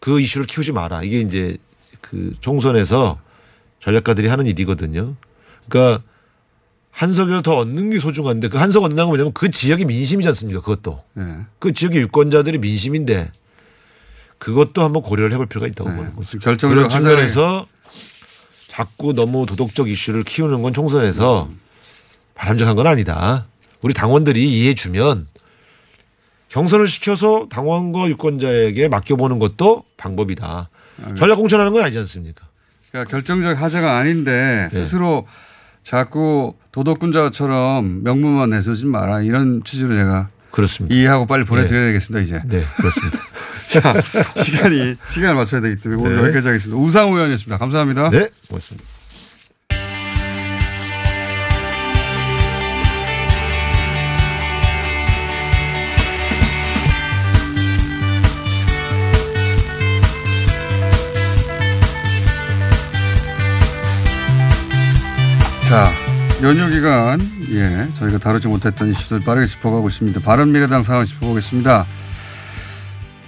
그 0.00 0.20
이슈를 0.20 0.46
키우지 0.46 0.72
마라. 0.72 1.02
이게 1.02 1.20
이제 1.20 1.58
그 2.00 2.32
총선에서 2.40 3.18
전략가들이 3.86 4.26
하는 4.26 4.46
일이거든요. 4.46 5.14
그러니까 5.68 6.02
한석이라도 6.90 7.42
더 7.42 7.56
얻는 7.58 7.90
게 7.90 7.98
소중한데 7.98 8.48
그 8.48 8.58
한석 8.58 8.82
얻는다는 8.82 9.06
건 9.06 9.10
뭐냐면 9.10 9.32
그 9.32 9.50
지역의 9.50 9.86
민심이지 9.86 10.26
않습니까? 10.28 10.60
그것도. 10.60 11.02
예. 11.18 11.22
그 11.60 11.72
지역의 11.72 12.00
유권자들의 12.02 12.58
민심인데 12.58 13.30
그것도 14.38 14.82
한번 14.82 15.02
고려를 15.02 15.32
해볼 15.32 15.46
필요가 15.46 15.68
있다고 15.68 15.90
네. 15.90 15.96
보는 15.96 16.16
거죠. 16.16 16.38
결정적 16.40 16.90
측면에서 16.90 17.66
자꾸 18.66 19.12
너무 19.12 19.46
도덕적 19.46 19.88
이슈를 19.88 20.24
키우는 20.24 20.62
건 20.62 20.74
총선에서 20.74 21.48
바람직한 22.34 22.74
건 22.74 22.86
아니다. 22.86 23.46
우리 23.82 23.94
당원들이 23.94 24.50
이해해 24.50 24.74
주면 24.74 25.28
경선을 26.48 26.86
시켜서 26.88 27.46
당원과 27.48 28.08
유권자에게 28.08 28.88
맡겨보는 28.88 29.38
것도 29.38 29.84
방법이다. 29.96 30.70
전략 31.16 31.36
공천하는 31.36 31.72
건 31.72 31.82
아니지 31.82 31.98
않습니까? 32.00 32.46
그러니까 32.96 33.10
결정적 33.10 33.60
하자가 33.60 33.98
아닌데 33.98 34.68
네. 34.72 34.78
스스로 34.78 35.26
자꾸 35.82 36.54
도덕군자처럼 36.72 38.02
명분만 38.02 38.50
내세우지 38.50 38.86
마라 38.86 39.20
이런 39.20 39.62
취지로 39.64 39.94
제가 39.94 40.28
그렇습니다. 40.50 40.96
이해하고 40.96 41.26
빨리 41.26 41.44
보내드려야 41.44 41.86
되겠습니다 41.86 42.24
이제. 42.24 42.42
네, 42.46 42.64
그렇습니다. 42.76 43.18
자 43.68 43.94
시간이 44.42 44.96
시간을 45.06 45.34
맞춰야 45.34 45.60
되기 45.60 45.76
때문에 45.76 46.02
오늘 46.02 46.16
네. 46.16 46.22
여기까지 46.24 46.46
하겠습니다. 46.48 46.80
우상우 46.80 47.14
의원이었습니다. 47.14 47.58
감사합니다. 47.58 48.10
네, 48.10 48.28
고맙습니다. 48.48 48.95
자, 65.68 65.90
연휴 66.44 66.70
기간, 66.70 67.18
예, 67.50 67.92
저희가 67.94 68.18
다루지 68.18 68.46
못했던 68.46 68.88
이슈들 68.88 69.26
빠르게 69.26 69.46
짚어가고 69.46 69.88
있습니다. 69.88 70.20
바른미래당 70.20 70.84
상황 70.84 71.04
짚어보겠습니다. 71.04 71.84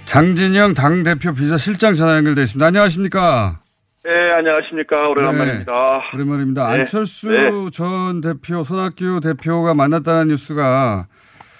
장진영 0.05 0.73
당대표 0.73 1.33
비서실장 1.33 1.95
전화 1.95 2.15
연결돼 2.15 2.43
있습니다. 2.43 2.65
안녕하십니까? 2.65 3.59
네, 4.05 4.11
안녕하십니까. 4.37 5.09
오래간만입니다. 5.09 5.73
오랜만입니다. 6.13 6.67
네, 6.69 6.79
안철수 6.79 7.27
네. 7.27 7.51
전 7.73 8.21
대표, 8.21 8.63
손학규 8.63 9.19
대표가 9.21 9.73
만났다는 9.73 10.29
뉴스가 10.29 11.07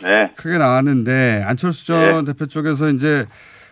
네, 0.02 0.32
크게 0.38 0.58
나왔는데 0.58 1.44
안철수 1.46 1.88
전 1.88 2.24
대표 2.24 2.46
쪽에서 2.46 2.88
이제 2.88 3.26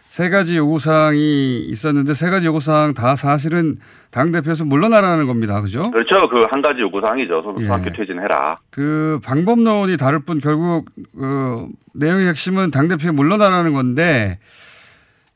세 0.08 0.30
가지 0.30 0.56
요구사항이 0.56 1.66
있었는데 1.68 2.14
세 2.14 2.30
가지 2.30 2.46
요구사항 2.48 2.94
다 2.94 3.18
사실은 3.18 3.76
당대표에서 4.12 4.64
물러나라는 4.64 5.28
겁니다. 5.28 5.60
그죠? 5.62 5.92
그렇죠. 5.92 6.30
그 6.30 6.46
한 6.50 6.62
가지 6.62 6.80
요구사항이죠. 6.80 7.42
소- 7.42 7.56
예. 7.60 7.92
퇴진해라. 7.94 8.58
그 8.72 9.20
방법론이 9.26 9.98
다를 9.98 10.20
뿐 10.20 10.40
결국 10.40 10.86
그 11.18 11.68
내용의 11.94 12.30
핵심은 12.30 12.72
당대표에 12.72 13.12
물러나라는 13.12 13.74
건데 13.74 14.40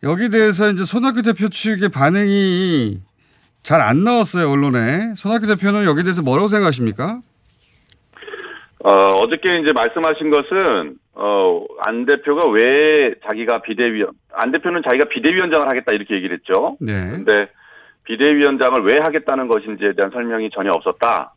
여기 0.03 0.29
대해서 0.29 0.69
이제 0.69 0.85
손학규 0.85 1.21
대표 1.21 1.49
측의 1.49 1.89
반응이 1.89 3.01
잘 3.63 3.81
안 3.81 4.05
나왔어요 4.05 4.49
언론에 4.49 5.13
손학규 5.17 5.47
대표는 5.47 5.83
여기 5.83 6.01
대해서 6.03 6.21
뭐라고 6.21 6.47
생각하십니까? 6.47 7.19
어, 8.83 8.89
어저께 9.21 9.59
이제 9.59 9.71
말씀하신 9.71 10.29
것은, 10.29 10.95
어, 11.13 11.65
안 11.81 12.05
대표가 12.05 12.47
왜 12.47 13.13
자기가 13.25 13.61
비대위원, 13.61 14.13
안 14.33 14.51
대표는 14.51 14.81
자기가 14.83 15.05
비대위원장을 15.09 15.67
하겠다 15.67 15.91
이렇게 15.91 16.15
얘기를 16.15 16.37
했죠. 16.37 16.77
네. 16.79 16.93
근데 17.11 17.47
비대위원장을 18.05 18.83
왜 18.83 18.99
하겠다는 18.99 19.47
것인지에 19.47 19.93
대한 19.93 20.11
설명이 20.11 20.49
전혀 20.51 20.71
없었다. 20.73 21.33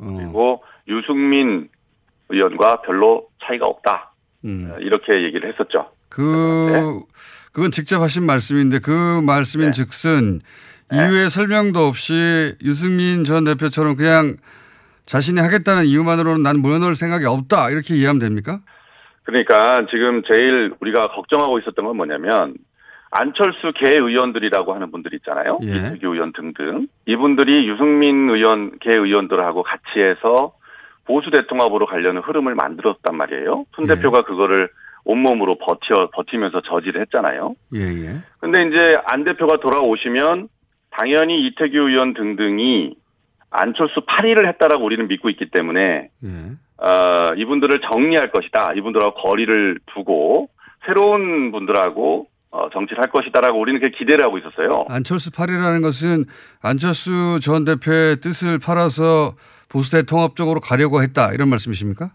어, 0.00 0.14
그리고 0.16 0.62
유승민 0.88 1.68
의원과 2.28 2.82
별로 2.82 3.28
차이가 3.44 3.66
없다. 3.66 4.12
음. 4.44 4.70
어, 4.72 4.78
이렇게 4.80 5.24
얘기를 5.24 5.52
했었죠. 5.52 5.90
그 6.08 7.00
그건 7.52 7.70
직접 7.70 8.00
하신 8.00 8.24
말씀인데 8.24 8.78
그 8.78 9.20
말씀인 9.22 9.66
네. 9.66 9.72
즉슨 9.72 10.40
이유의 10.92 11.30
설명도 11.30 11.80
없이 11.80 12.54
유승민 12.62 13.24
전 13.24 13.44
대표처럼 13.44 13.96
그냥 13.96 14.36
자신이 15.06 15.40
하겠다는 15.40 15.84
이유만으로는 15.84 16.42
난 16.42 16.58
물러날 16.58 16.94
생각이 16.94 17.24
없다 17.24 17.70
이렇게 17.70 17.94
이해하면 17.94 18.20
됩니까? 18.20 18.60
그러니까 19.22 19.86
지금 19.90 20.22
제일 20.26 20.74
우리가 20.80 21.08
걱정하고 21.08 21.58
있었던 21.60 21.84
건 21.84 21.96
뭐냐면 21.96 22.54
안철수 23.10 23.72
개 23.76 23.88
의원들이라고 23.88 24.74
하는 24.74 24.90
분들 24.90 25.14
있잖아요. 25.14 25.58
예. 25.62 25.68
이태규 25.68 26.12
의원 26.14 26.32
등등. 26.32 26.88
이분들이 27.06 27.68
유승민 27.68 28.28
의원 28.28 28.78
개 28.80 28.90
의원들하고 28.90 29.62
같이 29.62 30.00
해서 30.00 30.52
보수 31.06 31.30
대통합으로 31.30 31.86
가려는 31.86 32.20
흐름을 32.22 32.54
만들었단 32.54 33.16
말이에요. 33.16 33.64
손 33.74 33.88
예. 33.88 33.94
대표가 33.94 34.22
그거를 34.22 34.68
온몸으로 35.04 35.56
버텨 35.58 36.10
버티면서 36.12 36.62
저지를 36.62 37.00
했잖아요. 37.02 37.54
예, 37.74 37.80
예. 37.80 38.22
근데 38.40 38.66
이제 38.66 38.98
안 39.06 39.22
대표가 39.22 39.60
돌아오시면 39.60 40.48
당연히 40.90 41.46
이태규 41.46 41.78
의원 41.78 42.12
등등이 42.14 42.96
안철수 43.56 44.00
8위를 44.00 44.46
했다라고 44.48 44.84
우리는 44.84 45.08
믿고 45.08 45.30
있기 45.30 45.50
때문에 45.50 46.10
예. 46.24 46.84
어, 46.84 47.34
이분들을 47.36 47.80
정리할 47.80 48.30
것이다. 48.30 48.74
이분들하고 48.74 49.14
거리를 49.14 49.78
두고 49.94 50.48
새로운 50.84 51.50
분들하고 51.52 52.28
어, 52.50 52.70
정치를 52.72 53.02
할 53.02 53.10
것이다라고 53.10 53.58
우리는 53.58 53.80
그렇게 53.80 53.96
기대를 53.98 54.24
하고 54.24 54.38
있었어요. 54.38 54.86
안철수 54.88 55.32
팔이라는 55.32 55.82
것은 55.82 56.24
안철수 56.62 57.38
전 57.40 57.64
대표의 57.64 58.16
뜻을 58.16 58.58
팔아서 58.58 59.34
보수대 59.70 60.04
통합적으로 60.04 60.60
가려고 60.60 61.02
했다 61.02 61.32
이런 61.32 61.48
말씀이십니까? 61.48 62.10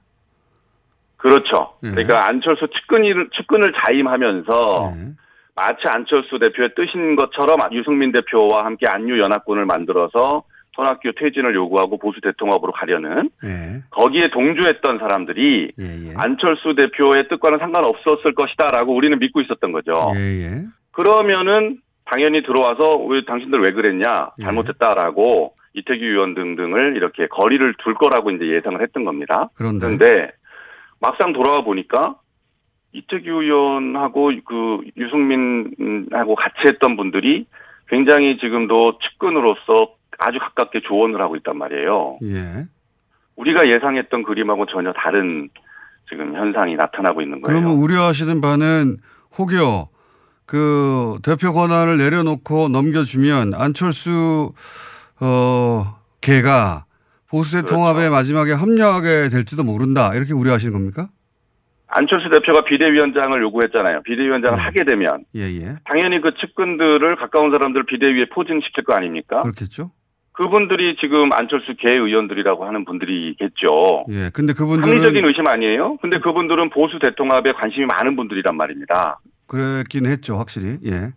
그렇죠. 1.18 1.74
예. 1.84 1.90
그러니까 1.90 2.28
안철수 2.28 2.68
측근을 2.68 3.30
측근을 3.36 3.74
자임하면서 3.74 4.94
예. 4.96 5.12
마치 5.56 5.88
안철수 5.88 6.40
대표의 6.40 6.70
뜻인 6.76 7.16
것처럼 7.16 7.62
유승민 7.74 8.12
대표와 8.12 8.66
함께 8.66 8.88
안유 8.88 9.20
연합군을 9.20 9.66
만들어서 9.66 10.44
손학규 10.74 11.12
퇴진을 11.18 11.54
요구하고 11.56 11.98
보수 11.98 12.22
대통합으로 12.22 12.72
가려는 12.72 13.30
예. 13.44 13.82
거기에 13.90 14.30
동조했던 14.30 15.00
사람들이 15.00 15.72
예, 15.80 15.84
예. 15.84 16.14
안철수 16.16 16.76
대표의 16.76 17.28
뜻과는 17.28 17.60
상관없었을 17.60 18.34
것이다라고 18.34 18.96
우리는 18.96 19.20
믿고 19.20 19.42
있었던 19.42 19.72
거죠. 19.72 20.12
예, 20.16 20.20
예. 20.20 20.64
그러면은 20.92 21.80
당연히 22.06 22.44
들어와서 22.44 22.98
왜 22.98 23.24
당신들 23.26 23.62
왜 23.62 23.74
그랬냐 23.74 24.32
예. 24.40 24.44
잘못했다라고 24.44 25.54
이태규 25.74 26.04
의원 26.04 26.36
등등을 26.36 26.96
이렇게 26.96 27.28
거리를 27.28 27.74
둘 27.80 27.94
거라고 27.94 28.32
이제 28.32 28.46
예상을 28.48 28.82
했던 28.82 29.06
겁니다. 29.06 29.50
그런데 29.56 29.86
그런데 29.86 30.32
막상 31.00 31.34
돌아와 31.34 31.64
보니까 31.64 32.16
이태규 32.94 33.44
의원하고 33.44 34.32
그 34.46 34.82
유승민하고 34.98 36.36
같이 36.36 36.56
했던 36.68 36.98
분들이 36.98 37.46
굉장히 37.88 38.38
지금도 38.38 39.00
측근으로서 39.00 39.96
아주 40.22 40.38
가깝게 40.40 40.82
조언을 40.88 41.20
하고 41.20 41.36
있단 41.36 41.58
말이에요. 41.58 42.20
예. 42.24 42.66
우리가 43.36 43.68
예상했던 43.68 44.24
그림하고 44.24 44.68
전혀 44.68 44.94
다른 44.94 45.50
지금 46.10 46.36
현상이 46.36 46.76
나타나고 46.76 47.22
있는 47.22 47.42
거예요. 47.42 47.60
그러면 47.60 47.78
우려하시는 47.82 48.40
바는 48.40 48.98
혹여 49.40 49.90
그 50.46 51.18
대표 51.24 51.54
권한을 51.54 51.98
내려놓고 51.98 52.68
넘겨주면 52.70 53.54
안철수 53.56 54.52
어 55.20 55.96
개가 56.22 56.86
보수의 57.30 57.64
그렇죠. 57.64 57.76
통합에 57.76 58.10
마지막에 58.10 58.52
합류하게 58.54 59.30
될지도 59.30 59.64
모른다 59.64 60.14
이렇게 60.14 60.34
우려하시는 60.34 60.72
겁니까? 60.74 61.08
안철수 61.88 62.30
대표가 62.30 62.64
비대위원장을 62.66 63.42
요구했잖아요. 63.42 64.02
비대위원장을 64.04 64.56
네. 64.58 64.62
하게 64.64 64.84
되면 64.84 65.24
예 65.36 65.42
예 65.62 65.76
당연히 65.86 66.22
그 66.22 66.32
측근들을 66.40 67.16
가까운 67.16 67.50
사람들 67.52 67.86
비대위에 67.86 68.26
포진시킬 68.30 68.84
거 68.84 68.94
아닙니까? 68.94 69.42
그렇겠죠. 69.42 69.92
그분들이 70.34 70.96
지금 71.00 71.34
안철수 71.34 71.76
개 71.76 71.94
의원들이라고 71.94 72.66
하는 72.66 72.86
분들이겠죠. 72.86 74.06
예 74.10 74.30
근데 74.34 74.54
그분들은 74.54 74.90
합리적인 74.90 75.26
의심 75.26 75.48
아니에요? 75.48 75.98
근데 76.02 76.20
그분들은 76.20 76.70
보수 76.70 77.00
대통합에 77.00 77.52
관심이 77.54 77.86
많은 77.86 78.16
분들이란 78.16 78.56
말입니다. 78.56 79.20
그랬긴 79.48 80.06
했죠 80.06 80.38
확실히 80.38 80.78
예 80.86 81.12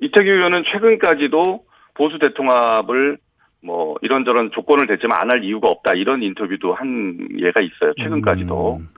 이태규 0.00 0.28
의원은 0.28 0.64
최근까지도 0.72 1.60
보수 1.94 2.18
대통합을 2.18 3.18
뭐 3.62 3.96
이런저런 4.02 4.50
조건을 4.52 4.86
대지만 4.86 5.20
안 5.20 5.30
할 5.30 5.44
이유가 5.44 5.68
없다 5.68 5.94
이런 5.94 6.22
인터뷰도 6.22 6.74
한 6.74 7.16
예가 7.38 7.60
있어요. 7.60 7.92
최근까지도. 8.00 8.76
음, 8.80 8.88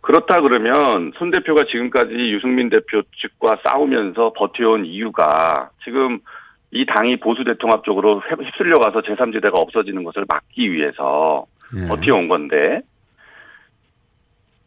그렇다 0.00 0.40
그러면 0.40 1.12
손 1.16 1.30
대표가 1.30 1.64
지금까지 1.66 2.12
유승민 2.12 2.68
대표 2.68 3.02
측과 3.20 3.58
싸우면서 3.62 4.32
버텨온 4.36 4.84
이유가 4.84 5.70
지금 5.84 6.18
이 6.72 6.86
당이 6.86 7.20
보수 7.20 7.44
대통합 7.44 7.84
쪽으로 7.84 8.20
휩- 8.20 8.40
휩쓸려 8.44 8.78
가서 8.78 9.00
제3지대가 9.02 9.54
없어지는 9.54 10.04
것을 10.04 10.24
막기 10.26 10.72
위해서 10.72 11.46
예. 11.76 11.86
버텨온 11.86 12.28
건데 12.28 12.80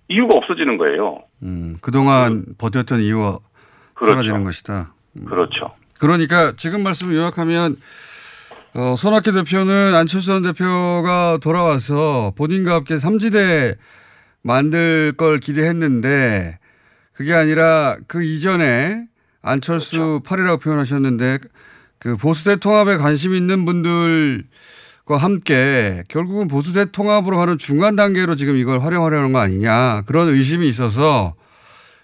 이유가 0.08 0.38
없어지는 0.38 0.78
거예요. 0.78 1.24
음, 1.44 1.78
그동안 1.82 2.46
버텼던 2.60 3.02
이유가 3.02 3.40
사라지는 4.00 4.24
그렇죠. 4.24 4.44
것이다. 4.44 4.94
그렇죠. 5.28 5.76
그러니까 6.00 6.54
지금 6.58 6.84
말씀을 6.84 7.16
요약하면 7.16 7.76
어, 8.76 8.96
손학규 8.96 9.32
대표는 9.32 9.96
안철수 9.96 10.28
전 10.28 10.42
대표가 10.44 11.40
돌아와서 11.42 12.34
본인과 12.38 12.76
함께 12.76 13.00
삼지대 13.00 13.76
만들 14.44 15.14
걸 15.14 15.40
기대했는데 15.40 16.60
그게 17.14 17.34
아니라 17.34 17.98
그 18.08 18.24
이전에 18.24 19.06
안철수 19.42 19.98
그렇죠. 19.98 20.24
팔이라고 20.24 20.58
표현하셨는데 20.60 21.38
그 22.00 22.18
보수대 22.18 22.58
통합에 22.58 22.98
관심 22.98 23.34
있는 23.34 23.66
분들과 23.66 25.18
함께 25.18 26.04
결국은 26.08 26.48
보수대 26.48 26.92
통합으로 26.92 27.38
가는 27.38 27.58
중간 27.58 27.96
단계로 27.96 28.36
지금 28.36 28.58
이걸 28.58 28.80
활용하려는 28.80 29.34
거 29.34 29.40
아니냐 29.40 30.04
그런 30.08 30.28
의심이 30.30 30.68
있어서 30.68 31.36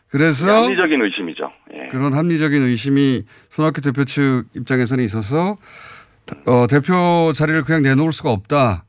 그래서 0.10 0.64
합리적인 0.64 1.02
의심이죠. 1.02 1.52
예. 1.80 1.88
그런 1.88 2.14
합리적인 2.14 2.62
의심이 2.62 3.24
손학규 3.50 3.82
대표 3.82 4.04
측 4.04 4.44
입장에서는 4.56 5.04
있어서 5.06 5.58
어, 6.46 6.66
대표 6.70 7.32
자리를 7.34 7.64
그냥 7.64 7.82
내놓을 7.82 8.12
수가 8.12 8.30
없다. 8.32 8.84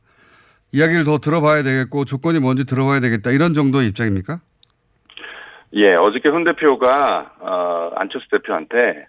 이야기를 0.72 1.04
더 1.04 1.18
들어봐야 1.18 1.62
되겠고 1.62 2.04
조건이 2.04 2.40
뭔지 2.40 2.64
들어봐야 2.64 3.00
되겠다. 3.00 3.30
이런 3.30 3.54
정도의 3.54 3.88
입장입니까? 3.88 4.40
예, 5.74 5.94
어저께 5.94 6.30
손 6.30 6.44
대표가 6.44 7.32
어, 7.40 7.90
안철수 7.96 8.28
대표한테 8.30 9.06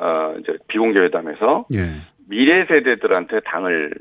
어, 0.00 0.34
이제 0.40 0.56
비공개 0.68 0.98
회담에서 0.98 1.66
예. 1.72 1.84
미래 2.28 2.64
세대들한테 2.66 3.40
당을 3.44 3.92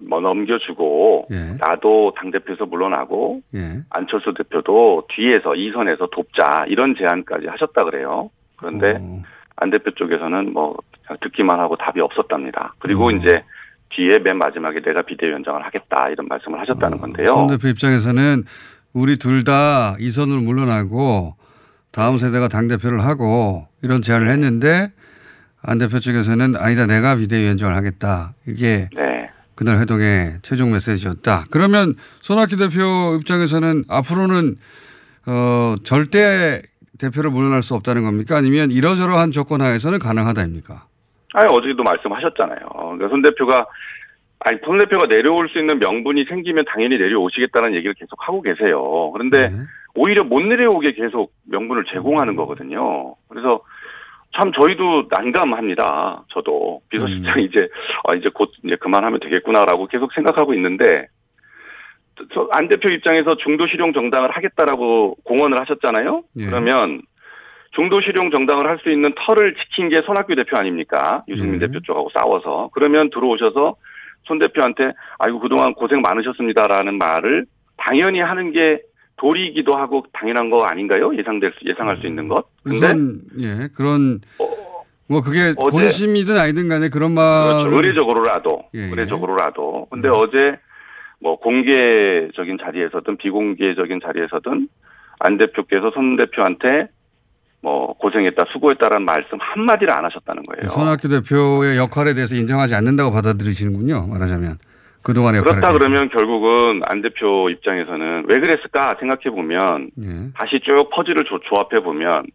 뭐 0.00 0.20
넘겨주고 0.20 1.28
예. 1.30 1.56
나도 1.58 2.12
당 2.16 2.30
대표에서 2.30 2.66
물러나고 2.66 3.40
예. 3.54 3.80
안철수 3.90 4.34
대표도 4.34 5.06
뒤에서 5.14 5.54
이선에서 5.56 6.08
돕자 6.12 6.66
이런 6.68 6.94
제안까지 6.96 7.46
하셨다 7.46 7.84
그래요. 7.84 8.30
그런데 8.56 8.98
어, 9.00 9.22
안 9.56 9.70
대표 9.70 9.90
쪽에서는 9.92 10.52
뭐 10.52 10.76
듣기만 11.22 11.58
하고 11.58 11.76
답이 11.76 12.00
없었답니다. 12.00 12.74
그리고 12.78 13.08
음. 13.08 13.16
이제 13.16 13.42
뒤에 13.90 14.18
맨 14.20 14.36
마지막에 14.36 14.80
내가 14.80 15.02
비대위원장을 15.02 15.64
하겠다 15.64 16.10
이런 16.10 16.28
말씀을 16.28 16.60
하셨다는 16.60 16.98
건데요. 16.98 17.26
손 17.34 17.46
대표 17.48 17.68
입장에서는 17.68 18.44
우리 18.94 19.16
둘 19.16 19.42
다 19.44 19.96
이선으로 19.98 20.40
물러나고 20.42 21.34
다음 21.92 22.18
세대가 22.18 22.48
당 22.48 22.68
대표를 22.68 23.00
하고 23.04 23.66
이런 23.82 24.02
제안을 24.02 24.28
했는데 24.28 24.92
안 25.62 25.78
대표 25.78 25.98
측에서는 25.98 26.56
아니다 26.56 26.86
내가 26.86 27.16
비대위원장을 27.16 27.74
하겠다. 27.74 28.32
이게 28.46 28.88
네. 28.94 29.30
그날 29.54 29.78
회동의 29.78 30.38
최종 30.42 30.72
메시지였다. 30.72 31.44
그러면 31.50 31.94
손학규 32.22 32.56
대표 32.56 33.16
입장에서는 33.20 33.84
앞으로는 33.88 34.56
어 35.26 35.74
절대 35.84 36.62
대표를 36.98 37.30
물러날 37.30 37.62
수 37.62 37.74
없다는 37.74 38.02
겁니까? 38.04 38.36
아니면 38.36 38.70
이러저러한 38.70 39.32
조건 39.32 39.60
하에서는 39.60 39.98
가능하다입니까? 39.98 40.84
아니 41.34 41.48
어제도 41.48 41.82
말씀하셨잖아요. 41.82 42.58
그러니까 42.58 43.08
손 43.08 43.22
대표가 43.22 43.66
아니 44.40 44.58
손 44.64 44.78
대표가 44.78 45.06
내려올 45.06 45.48
수 45.50 45.58
있는 45.58 45.78
명분이 45.78 46.24
생기면 46.28 46.64
당연히 46.66 46.96
내려오시겠다는 46.96 47.74
얘기를 47.74 47.92
계속 47.94 48.16
하고 48.26 48.40
계세요. 48.40 49.10
그런데 49.12 49.48
네. 49.48 49.56
오히려 49.94 50.24
못 50.24 50.40
내려오게 50.40 50.92
계속 50.94 51.32
명분을 51.44 51.84
제공하는 51.92 52.36
거거든요. 52.36 53.14
그래서 53.28 53.60
참 54.40 54.52
저희도 54.52 55.08
난감합니다. 55.10 56.24
저도 56.32 56.80
비서실장 56.88 57.34
음. 57.36 57.40
이제 57.40 57.68
아 58.04 58.14
이제 58.14 58.30
곧 58.32 58.50
이제 58.64 58.74
그만하면 58.76 59.20
되겠구나라고 59.20 59.86
계속 59.88 60.14
생각하고 60.14 60.54
있는데 60.54 61.08
저안 62.32 62.68
대표 62.68 62.88
입장에서 62.88 63.36
중도 63.36 63.66
실용 63.66 63.92
정당을 63.92 64.30
하겠다라고 64.30 65.16
공언을 65.24 65.60
하셨잖아요. 65.60 66.22
예. 66.38 66.46
그러면 66.46 67.02
중도 67.72 68.00
실용 68.00 68.30
정당을 68.30 68.66
할 68.66 68.78
수 68.78 68.90
있는 68.90 69.12
털을 69.14 69.54
지킨 69.56 69.90
게 69.90 70.00
손학규 70.00 70.34
대표 70.34 70.56
아닙니까? 70.56 71.22
유승민 71.28 71.56
예. 71.56 71.66
대표 71.66 71.80
쪽하고 71.80 72.08
싸워서 72.14 72.70
그러면 72.72 73.10
들어오셔서 73.10 73.76
손 74.22 74.38
대표한테 74.38 74.92
아이고 75.18 75.38
그동안 75.40 75.74
고생 75.74 76.00
많으셨습니다라는 76.00 76.96
말을 76.96 77.44
당연히 77.76 78.20
하는 78.20 78.52
게 78.52 78.80
도리이기도 79.20 79.76
하고 79.76 80.02
당연한 80.14 80.48
거 80.48 80.64
아닌가요? 80.64 81.14
예상될 81.16 81.52
수 81.58 81.68
예상할 81.68 81.98
수 81.98 82.06
있는 82.06 82.26
것. 82.28 82.46
우선 82.64 83.20
예 83.38 83.68
그런 83.76 84.20
어, 84.38 84.48
뭐 85.08 85.20
그게 85.20 85.52
어제- 85.56 85.76
본심이든 85.76 86.36
아니든 86.38 86.68
간에 86.68 86.88
그런 86.88 87.14
그렇죠. 87.14 87.68
말을 87.68 87.74
의례적으로라도 87.74 88.62
예, 88.74 88.80
예. 88.80 88.84
의례적으로라도. 88.86 89.86
근데 89.90 90.08
음. 90.08 90.14
어제 90.14 90.56
뭐 91.20 91.38
공개적인 91.38 92.58
자리에서든 92.64 93.18
비공개적인 93.18 94.00
자리에서든 94.02 94.68
안 95.18 95.36
대표께서 95.36 95.90
손 95.92 96.16
대표한테 96.16 96.88
뭐 97.62 97.92
고생했다 97.98 98.46
수고했다라는 98.52 99.04
말씀 99.04 99.36
한 99.38 99.62
마디를 99.64 99.92
안 99.92 100.02
하셨다는 100.06 100.44
거예요. 100.44 100.68
손학규 100.68 101.08
대표의 101.08 101.76
역할에 101.76 102.14
대해서 102.14 102.34
인정하지 102.36 102.74
않는다고 102.74 103.12
받아들이시는군요. 103.12 104.06
말하자면 104.06 104.56
그동안의 105.02 105.42
그렇다. 105.42 105.72
그러면 105.72 106.10
결국은 106.10 106.82
안 106.84 107.00
대표 107.00 107.48
입장에서는 107.48 108.24
왜 108.26 108.40
그랬을까 108.40 108.96
생각해 109.00 109.34
보면 109.34 109.90
예. 109.98 110.06
다시 110.36 110.60
쭉 110.62 110.88
퍼즐을 110.92 111.24
조, 111.24 111.38
조합해 111.40 111.82
보면 111.82 112.26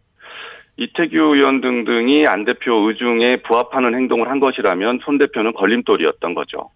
이태규 0.76 1.16
의원 1.16 1.60
등등이 1.60 2.26
안 2.26 2.44
대표 2.44 2.88
의중에 2.88 3.42
부합하는 3.42 3.94
행동을 3.94 4.28
한 4.28 4.40
것이라면 4.40 5.00
손 5.04 5.18
대표는 5.18 5.54
걸림돌이었던 5.54 6.34
거죠. 6.34 6.70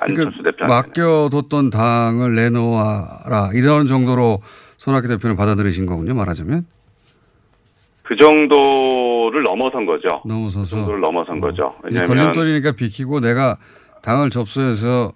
안철수 0.00 0.38
그러니까 0.38 0.50
대표 0.50 0.66
맡겨뒀던 0.66 1.70
당을 1.70 2.34
내놓아라 2.34 3.50
이런 3.54 3.86
정도로 3.86 4.38
손학규 4.78 5.08
대표는 5.08 5.36
받아들이신 5.36 5.86
거군요. 5.86 6.14
말하자면 6.14 6.66
그 8.02 8.16
정도를 8.16 9.42
넘어선 9.42 9.86
거죠. 9.86 10.20
그 10.22 10.28
넘어서서 10.28 10.76
정도를 10.76 11.00
넘어선 11.00 11.40
거죠. 11.40 11.74
이제 11.88 12.00
왜냐하면 12.00 12.32
걸림돌이니까 12.32 12.72
비키고 12.72 13.20
내가 13.20 13.56
당을 14.04 14.30
접수해서 14.30 15.12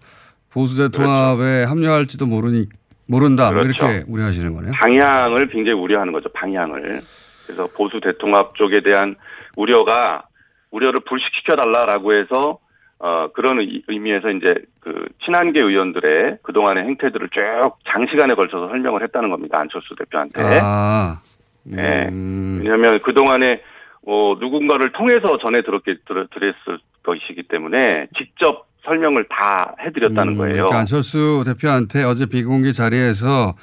보수대 0.52 0.88
통합에 0.96 1.64
합류할지도 1.64 2.26
모르니 2.26 2.66
모른다 3.06 3.50
뭐 3.52 3.62
그렇죠. 3.62 3.86
이렇게 3.86 4.04
우려하시는 4.10 4.54
거네요. 4.54 4.72
방향을 4.72 5.48
굉장히 5.48 5.78
우려하는 5.78 6.12
거죠. 6.12 6.28
방향을. 6.30 7.00
그래서 7.46 7.66
보수 7.76 8.00
대통합 8.00 8.54
쪽에 8.56 8.82
대한 8.82 9.14
우려가 9.56 10.24
우려를 10.70 11.00
불식시켜 11.00 11.56
달라라고 11.56 12.14
해서 12.14 12.58
어 13.00 13.28
그런 13.32 13.58
의- 13.60 13.82
의미에서 13.86 14.30
이제 14.30 14.54
그 14.80 15.06
친한계 15.24 15.60
의원들의 15.60 16.38
그동안의 16.42 16.84
행태들을 16.84 17.28
쭉 17.30 17.76
장시간에 17.90 18.34
걸쳐서 18.34 18.68
설명을 18.68 19.02
했다는 19.04 19.30
겁니다. 19.30 19.60
안철수 19.60 19.94
대표한테. 19.96 20.58
아. 20.60 21.20
네. 21.64 22.08
음. 22.10 22.60
왜냐하면 22.62 23.00
그동안에 23.02 23.62
어, 24.06 24.36
누군가를 24.40 24.92
통해서 24.92 25.38
전해 25.38 25.62
들었게 25.62 25.96
들, 26.06 26.26
드렸을 26.28 26.78
것이기 27.04 27.44
때문에 27.48 28.08
직접 28.16 28.66
설명을 28.84 29.26
다 29.28 29.74
해드렸다는 29.80 30.34
음, 30.34 30.38
거예요. 30.38 30.54
그러니까 30.54 30.78
안철수 30.78 31.42
대표한테 31.44 32.04
어제 32.04 32.26
비공개 32.26 32.72
자리에서 32.72 33.54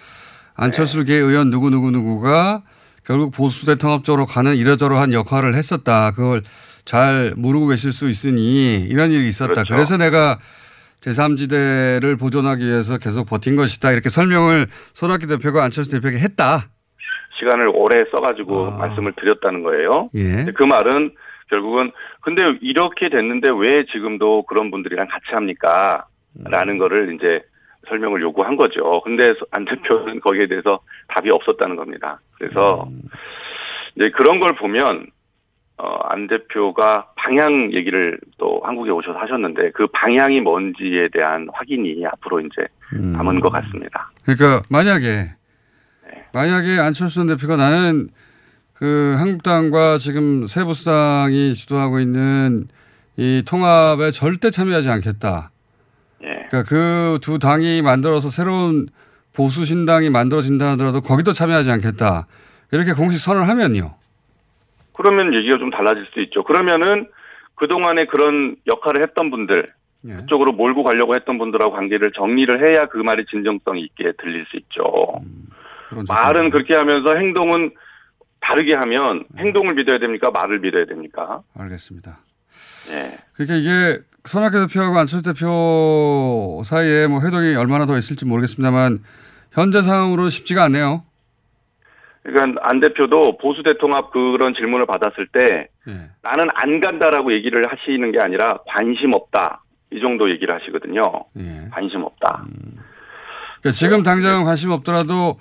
안철수 0.56 1.04
네. 1.04 1.14
계 1.14 1.20
의원 1.20 1.50
누구 1.50 1.70
누구 1.70 1.92
누구가 1.92 2.62
결국 3.06 3.32
보수 3.32 3.66
대 3.66 3.76
통합 3.76 4.04
쪽으로 4.04 4.26
가는 4.26 4.56
이러저러한 4.56 5.14
역할을 5.14 5.54
했었다. 5.54 6.12
그걸 6.12 6.42
잘 6.86 7.34
모르고 7.36 7.68
계실 7.68 7.92
수 7.92 8.10
있으니 8.10 8.80
이런 8.82 9.12
일이 9.12 9.28
있었다. 9.28 9.54
그렇죠. 9.54 9.74
그래서 9.74 9.98
내가 9.98 10.38
제3지대를 11.02 12.20
보존하기 12.20 12.66
위해서 12.66 12.98
계속 12.98 13.26
버틴 13.30 13.56
것이다. 13.56 13.92
이렇게 13.92 14.10
설명을 14.10 14.68
손학규 14.94 15.28
대표가 15.28 15.64
안철수 15.64 15.92
대표에게 15.92 16.20
했다. 16.20 16.70
시간을 17.38 17.72
오래 17.74 18.06
써가지고 18.12 18.68
아. 18.68 18.78
말씀을 18.78 19.14
드렸다는 19.20 19.64
거예요. 19.64 20.10
예. 20.16 20.46
그 20.56 20.64
말은 20.64 21.12
결국은 21.50 21.92
근데 22.26 22.42
이렇게 22.62 23.08
됐는데 23.10 23.50
왜 23.56 23.86
지금도 23.86 24.44
그런 24.48 24.72
분들이랑 24.72 25.08
같이 25.08 25.28
합니까? 25.32 26.08
라는 26.44 26.80
거를 26.80 27.14
이제 27.14 27.42
설명을 27.88 28.20
요구한 28.22 28.56
거죠. 28.56 29.00
근데 29.04 29.36
안 29.52 29.64
대표는 29.66 30.20
거기에 30.22 30.48
대해서 30.48 30.80
답이 31.10 31.30
없었다는 31.30 31.76
겁니다. 31.76 32.20
그래서 32.38 32.90
이제 33.96 34.10
그런 34.10 34.40
걸 34.40 34.56
보면 34.56 35.06
어, 35.78 36.00
안 36.10 36.26
대표가 36.28 37.12
방향 37.16 37.72
얘기를 37.74 38.18
또 38.40 38.60
한국에 38.64 38.90
오셔서 38.90 39.20
하셨는데 39.20 39.72
그 39.72 39.86
방향이 39.88 40.42
뭔지에 40.42 41.10
대한 41.14 41.48
확인이 41.54 42.04
앞으로 42.08 42.40
이제 42.40 42.66
음. 42.94 43.12
남은 43.12 43.40
것 43.40 43.52
같습니다. 43.52 44.10
그러니까 44.24 44.64
만약에 44.72 45.06
네. 45.06 46.26
만약에 46.34 46.80
안철수 46.80 47.16
전 47.16 47.28
대표가 47.28 47.56
나는 47.56 48.08
그 48.76 49.16
한국당과 49.18 49.98
지금 49.98 50.46
세부상이 50.48 51.54
주도하고 51.54 52.00
있는 52.00 52.68
이 53.18 53.44
통합에 53.48 54.12
절대 54.12 54.52
참여하지 54.52 54.90
않겠다. 54.90 55.52
예. 56.24 56.48
그러니까 56.50 56.64
그 56.64 57.18
두 57.22 57.40
당이 57.40 57.82
만들어서 57.82 58.30
새로운 58.30 58.88
보수 59.36 59.66
신당이 59.66 60.10
만들어진다 60.10 60.72
하더라도 60.72 61.02
거기도 61.02 61.32
참여하지 61.32 61.72
않겠다. 61.72 62.28
이렇게 62.72 62.94
공식 62.94 63.20
선언을 63.20 63.48
하면요. 63.48 63.96
그러면 64.94 65.34
얘기가 65.34 65.58
좀 65.58 65.70
달라질 65.72 66.06
수 66.14 66.22
있죠. 66.22 66.44
그러면은 66.44 67.08
그동안에 67.56 68.06
그런 68.08 68.58
역할을 68.68 69.02
했던 69.02 69.30
분들, 69.30 69.72
예. 70.10 70.14
그쪽으로 70.16 70.52
몰고 70.52 70.84
가려고 70.84 71.16
했던 71.16 71.38
분들하고 71.38 71.74
관계를 71.74 72.12
정리를 72.12 72.62
해야 72.62 72.88
그 72.88 72.98
말이 72.98 73.26
진정성이 73.26 73.82
있게 73.84 74.12
들릴 74.22 74.46
수 74.48 74.58
있죠. 74.58 74.84
그런 75.90 76.04
말은. 76.10 76.50
그렇게 76.50 76.74
하면서 76.76 77.16
행동은 77.16 77.72
다르게 78.46 78.76
하면 78.76 79.26
행동을 79.38 79.74
믿어야 79.74 79.98
됩니까? 79.98 80.30
말을 80.30 80.60
믿어야 80.60 80.86
됩니까? 80.86 81.42
알겠습니다. 81.58 82.20
예. 82.92 83.18
그러니까 83.34 83.56
이게 83.56 84.00
손학규 84.26 84.68
대표하고 84.68 84.98
안철수 85.00 85.34
대표 85.34 86.62
사이에 86.64 87.08
뭐 87.08 87.22
회동이 87.22 87.56
얼마나 87.56 87.86
더 87.86 87.98
있을지 87.98 88.26
모르겠습니다만 88.26 89.00
현재 89.52 89.82
상황으로는 89.82 90.30
쉽지가 90.30 90.64
않네요. 90.66 91.04
그러니까 92.22 92.62
안 92.68 92.80
대표도 92.80 93.38
보수 93.38 93.64
대통합 93.64 94.12
그런 94.12 94.54
질문을 94.54 94.86
받았을 94.86 95.28
때 95.28 95.68
예. 95.88 96.10
나는 96.22 96.48
안 96.54 96.80
간다라고 96.80 97.34
얘기를 97.34 97.68
하시는 97.72 98.12
게 98.12 98.20
아니라 98.20 98.60
관심 98.68 99.14
없다. 99.14 99.64
이 99.92 100.00
정도 100.02 100.30
얘기를 100.30 100.54
하시거든요. 100.54 101.26
예. 101.38 101.70
관심 101.72 102.04
없다. 102.04 102.46
그러니까 103.62 103.72
지금 103.72 104.04
당장은 104.04 104.44
관심 104.44 104.72
없더라도 104.72 105.40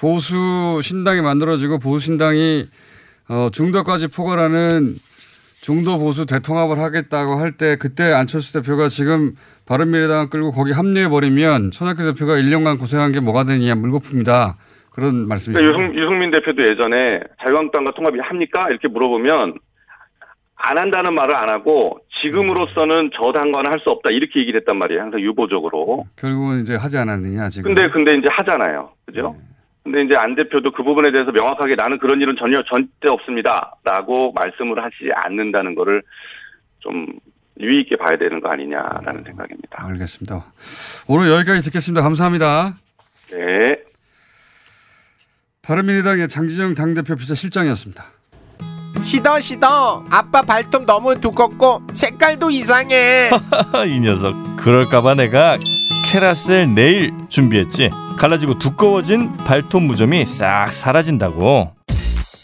보수 0.00 0.80
신당이 0.82 1.20
만들어지고 1.22 1.78
보수 1.78 2.06
신당이 2.06 2.64
어, 3.30 3.48
중도까지 3.52 4.08
포괄하는 4.08 4.94
중도 5.60 5.98
보수 5.98 6.24
대통합을 6.24 6.78
하겠다고 6.78 7.34
할 7.36 7.52
때 7.52 7.76
그때 7.76 8.04
안철수 8.12 8.54
대표가 8.62 8.88
지금 8.88 9.32
바른미래당 9.66 10.30
끌고 10.30 10.52
거기 10.52 10.72
합류해 10.72 11.08
버리면 11.08 11.72
손학규 11.72 12.04
대표가 12.14 12.34
1년간 12.34 12.78
고생한 12.78 13.12
게 13.12 13.20
뭐가 13.20 13.44
되느냐 13.44 13.74
물거품이다 13.74 14.54
그런 14.92 15.26
말씀이시죠. 15.28 15.64
그러니까 15.64 15.88
유승, 15.92 16.00
유승 16.02 16.18
민 16.20 16.30
대표도 16.30 16.62
예전에 16.62 17.20
자유한국당과 17.42 17.92
통합이 17.94 18.18
합니까? 18.20 18.68
이렇게 18.70 18.88
물어보면 18.88 19.54
안 20.60 20.78
한다는 20.78 21.14
말을 21.14 21.34
안 21.36 21.48
하고 21.48 21.98
지금으로서는 22.22 23.10
저 23.16 23.32
당과는 23.32 23.70
할 23.70 23.78
수 23.80 23.90
없다 23.90 24.10
이렇게 24.10 24.40
얘기를 24.40 24.60
했단 24.60 24.76
말이에요. 24.76 25.02
항상 25.02 25.20
유보적으로. 25.20 26.06
결국은 26.16 26.62
이제 26.62 26.74
하지 26.74 26.96
않았느냐 26.98 27.48
지금. 27.50 27.74
근데 27.74 27.88
근데 27.90 28.16
이제 28.16 28.28
하잖아요. 28.28 28.90
그죠? 29.06 29.36
근데 29.84 30.02
이제 30.02 30.14
안 30.16 30.34
대표도 30.34 30.72
그 30.72 30.82
부분에 30.82 31.10
대해서 31.12 31.30
명확하게 31.32 31.74
나는 31.76 31.98
그런 31.98 32.20
일은 32.20 32.36
전혀 32.38 32.62
절대 32.64 33.08
없습니다라고 33.08 34.32
말씀을 34.32 34.82
하지 34.82 35.10
않는다는 35.14 35.74
거를 35.74 36.02
좀 36.80 37.06
유의 37.60 37.80
있게 37.82 37.96
봐야 37.96 38.16
되는 38.18 38.40
거 38.40 38.50
아니냐라는 38.50 39.24
생각입니다. 39.24 39.84
알겠습니다. 39.86 40.44
오늘 41.08 41.30
여기까지 41.30 41.62
듣겠습니다. 41.62 42.02
감사합니다. 42.02 42.74
네. 43.30 43.78
바른미래당의 45.62 46.28
장진영 46.28 46.74
당대표 46.74 47.16
비서실장이었습니다. 47.16 48.04
시더 49.02 49.40
시더 49.40 50.04
아빠 50.10 50.42
발톱 50.42 50.84
너무 50.86 51.20
두껍고 51.20 51.82
색깔도 51.92 52.50
이상해 52.50 53.30
이 53.86 54.00
녀석 54.00 54.34
그럴까봐 54.56 55.14
내가 55.14 55.56
캐라셀 56.10 56.74
네일 56.74 57.12
준비했지 57.28 57.90
갈라지고 58.18 58.58
두꺼워진 58.58 59.30
발톱 59.36 59.82
무좀이 59.82 60.24
싹 60.24 60.72
사라진다고 60.72 61.72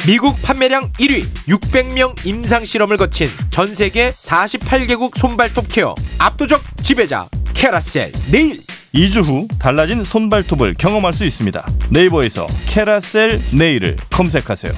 미국 0.07 0.37
판매량 0.43 0.83
1위 0.93 1.25
600명 1.49 2.27
임상 2.27 2.67
실험을 2.67 2.99
거친 2.99 3.27
전 3.51 3.75
세계 3.75 4.11
48개국 4.11 5.17
손발톱 5.17 5.69
케어 5.71 5.95
압도적 6.19 6.61
지배자 6.83 7.27
캐라셀 7.55 8.13
네일 8.31 8.61
2주 8.95 9.25
후 9.25 9.49
달라진 9.59 10.05
손발톱을 10.05 10.75
경험할 10.75 11.15
수 11.15 11.25
있습니다 11.25 11.67
네이버에서 11.91 12.47
캐라셀 12.69 13.41
네일을 13.59 13.97
검색하세요 14.13 14.73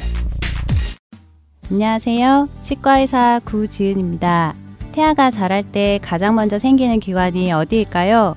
안녕하세요. 1.72 2.48
치과의사 2.62 3.40
구지은입니다. 3.44 4.54
태아가 4.92 5.32
자랄 5.32 5.64
때 5.64 5.98
가장 6.00 6.36
먼저 6.36 6.60
생기는 6.60 7.00
기관이 7.00 7.50
어디일까요? 7.50 8.36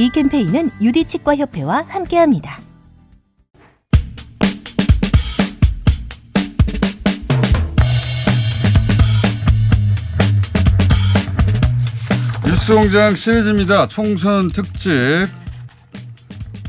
이 0.00 0.10
캠페인은 0.10 0.70
유디치과협회와 0.80 1.86
함께합니다. 1.88 2.60
뉴스공장 12.46 13.16
시리즈입니다. 13.16 13.88
총선 13.88 14.48
특집 14.50 14.92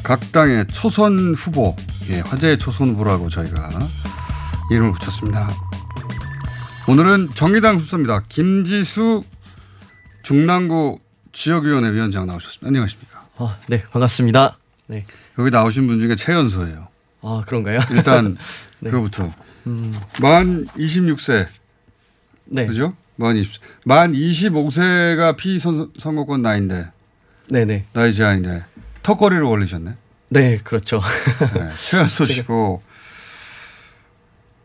각 0.03 0.31
당의 0.31 0.67
초선 0.69 1.35
후보, 1.35 1.75
예, 2.09 2.21
화제의 2.21 2.57
초선 2.57 2.89
후보라고 2.89 3.29
저희가 3.29 3.69
이름을 4.71 4.93
붙였습니다. 4.93 5.49
오늘은 6.87 7.29
정의당 7.35 7.77
순서입니다. 7.77 8.23
김지수 8.27 9.23
중랑구 10.23 10.97
지역위원회 11.31 11.91
위원장 11.93 12.25
나오셨습니다. 12.25 12.67
안녕하십니까? 12.67 13.08
아, 13.41 13.57
네, 13.67 13.81
반갑습니다. 13.83 14.57
네. 14.87 15.05
여기 15.37 15.49
나오신 15.49 15.87
분 15.87 15.99
중에 16.01 16.15
최연소예요. 16.15 16.89
아, 17.21 17.41
그런가요? 17.47 17.79
일단 17.91 18.37
네. 18.79 18.89
그거부터 18.91 19.31
음, 19.67 19.97
만 20.21 20.67
26세. 20.67 21.47
네. 22.45 22.65
그죠? 22.65 22.93
만 23.15 23.37
20, 23.37 23.61
만 23.85 24.11
25세가 24.11 25.37
피선거권 25.37 26.41
나이인데. 26.41 26.89
네 27.49 27.63
네. 27.65 27.85
나이 27.93 28.11
제한인데. 28.11 28.65
턱걸이를 29.03 29.43
올리셨네. 29.43 29.95
네, 30.29 30.57
그렇죠. 30.57 31.01
네, 31.53 31.69
최연소 31.81 32.25
씨고 32.25 32.83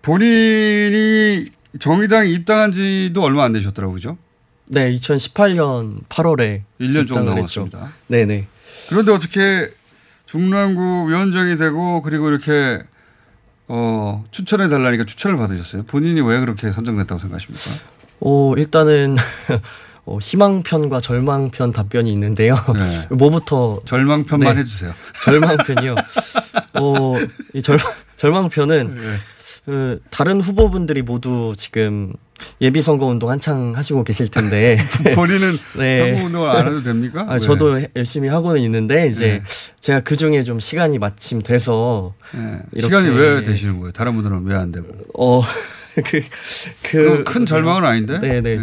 본인이 0.02 1.46
정의당에 1.78 2.28
입당한 2.28 2.72
지도 2.72 3.22
얼마 3.22 3.44
안 3.44 3.52
되셨더라고요. 3.52 3.94
그죠? 3.94 4.18
네, 4.66 4.92
2018년 4.94 6.04
8월에 6.08 6.62
1년 6.80 7.06
조금 7.06 7.22
입당을 7.22 7.42
했죠. 7.42 7.60
넘었습니다. 7.60 7.92
네 8.08 8.24
네. 8.26 8.46
그런데 8.88 9.12
어떻게 9.12 9.70
중랑구 10.26 11.08
위원장이 11.08 11.56
되고 11.56 12.02
그리고 12.02 12.28
이렇게 12.28 12.82
어, 13.68 14.24
추천해 14.30 14.68
달라니까 14.68 15.04
추천을 15.04 15.36
받으셨어요. 15.36 15.84
본인이 15.84 16.20
왜 16.20 16.40
그렇게 16.40 16.70
선정됐다고 16.72 17.18
생각하십니까? 17.18 17.84
어, 18.20 18.54
일단은 18.56 19.16
어, 20.06 20.18
희망편과 20.18 21.00
절망편 21.00 21.72
답변이 21.72 22.12
있는데요. 22.12 22.56
네. 22.74 23.06
뭐부터 23.14 23.80
절망편만 23.86 24.54
네. 24.54 24.60
해주세요. 24.60 24.92
절망편이요. 25.24 25.94
어, 26.80 27.14
이 27.54 27.62
절망 27.62 27.86
절망편은 28.16 28.94
네. 28.94 29.16
그 29.64 30.00
다른 30.10 30.40
후보분들이 30.40 31.02
모두 31.02 31.54
지금 31.56 32.12
예비 32.60 32.82
선거 32.82 33.06
운동 33.06 33.30
한창 33.30 33.74
하시고 33.76 34.04
계실 34.04 34.28
텐데 34.28 34.76
본인은 35.14 35.56
네. 35.78 35.98
선거 36.12 36.26
운동을 36.26 36.50
안 36.50 36.66
해도 36.66 36.82
됩니까? 36.82 37.24
아, 37.28 37.34
왜? 37.34 37.38
저도 37.38 37.80
열심히 37.96 38.28
하고는 38.28 38.60
있는데 38.62 39.06
이제 39.08 39.26
네. 39.26 39.42
제가 39.80 40.00
그 40.00 40.16
중에 40.16 40.42
좀 40.42 40.60
시간이 40.60 40.98
마침 40.98 41.40
돼서 41.42 42.14
네. 42.34 42.60
시간이 42.80 43.08
왜 43.08 43.40
되시는 43.42 43.78
거예요? 43.80 43.92
다른 43.92 44.14
분들은 44.14 44.44
왜 44.44 44.54
안 44.54 44.70
되고? 44.72 44.86
어, 45.18 45.42
그, 46.04 46.20
그건 46.82 47.24
큰 47.24 47.46
절망은 47.46 47.84
아닌데? 47.84 48.18
네네. 48.18 48.58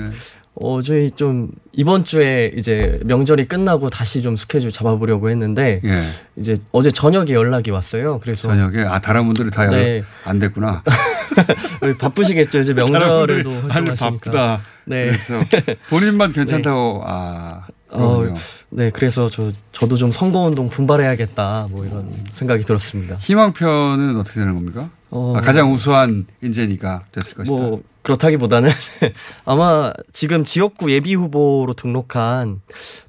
네. 0.54 0.68
어, 0.68 0.82
저희 0.82 1.12
좀 1.12 1.50
이번 1.72 2.04
주에 2.04 2.52
이제 2.56 3.00
명절이 3.06 3.48
끝나고 3.48 3.90
다시 3.90 4.22
좀 4.22 4.36
스케줄 4.36 4.72
잡아보려고 4.72 5.30
했는데 5.30 5.80
예. 5.84 6.02
이제 6.36 6.58
어제 6.72 6.92
저녁에 6.92 7.32
연락이 7.34 7.72
왔어요. 7.72 8.20
그래서 8.20 8.50
저녁에 8.50 8.84
아 8.84 9.00
다른 9.00 9.26
분들이 9.26 9.50
다 9.50 9.66
네. 9.70 10.04
안 10.26 10.40
됐구나. 10.40 10.84
바쁘시겠죠. 12.00 12.60
이제 12.60 12.74
명절에도 12.74 13.52
활동하시니까. 13.70 14.60
네. 14.86 15.06
그래서 15.06 15.40
본인만 15.90 16.34
괜찮다고 16.34 17.04
아 17.06 17.68
어, 17.90 18.18
그렇군요. 18.20 18.40
네, 18.70 18.90
그래서 18.90 19.30
저 19.30 19.52
저도 19.72 19.96
좀 19.96 20.12
선거 20.12 20.40
운동 20.40 20.70
분발해야겠다 20.70 21.68
뭐 21.72 21.86
이런 21.86 22.12
생각이 22.34 22.64
들었습니다. 22.64 23.16
희망편은 23.16 24.18
어떻게 24.18 24.40
되는 24.40 24.56
겁니까? 24.56 24.90
어, 25.12 25.34
아, 25.36 25.42
가장 25.42 25.72
우수한 25.72 26.26
인재니까 26.42 27.04
됐을 27.12 27.36
것이다. 27.36 27.56
뭐 27.56 27.84
그렇다기보다는 28.02 28.70
아마 29.46 29.92
지금 30.14 30.46
지역구 30.46 30.92
예비 30.92 31.14
후보로 31.14 31.74
등록한 31.74 32.62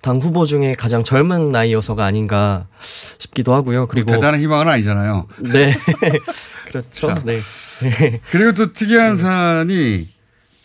당 0.03 0.17
후보 0.17 0.45
중에 0.45 0.75
가장 0.77 1.05
젊은 1.05 1.49
나이여서가 1.51 2.05
아닌가 2.05 2.67
싶기도 3.19 3.55
하고요. 3.55 3.87
그리고 3.87 4.11
대단한 4.11 4.41
희망은 4.41 4.69
아니잖아요. 4.69 5.29
네, 5.53 5.75
그렇죠. 6.67 7.07
자. 7.07 7.23
네. 7.25 7.39
그리고 8.33 8.53
또 8.53 8.73
특이한 8.73 9.17
사안이 9.17 10.09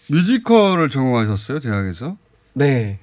뮤지컬을 0.10 0.90
전공하셨어요 0.90 1.60
대학에서. 1.60 2.18
네. 2.54 3.00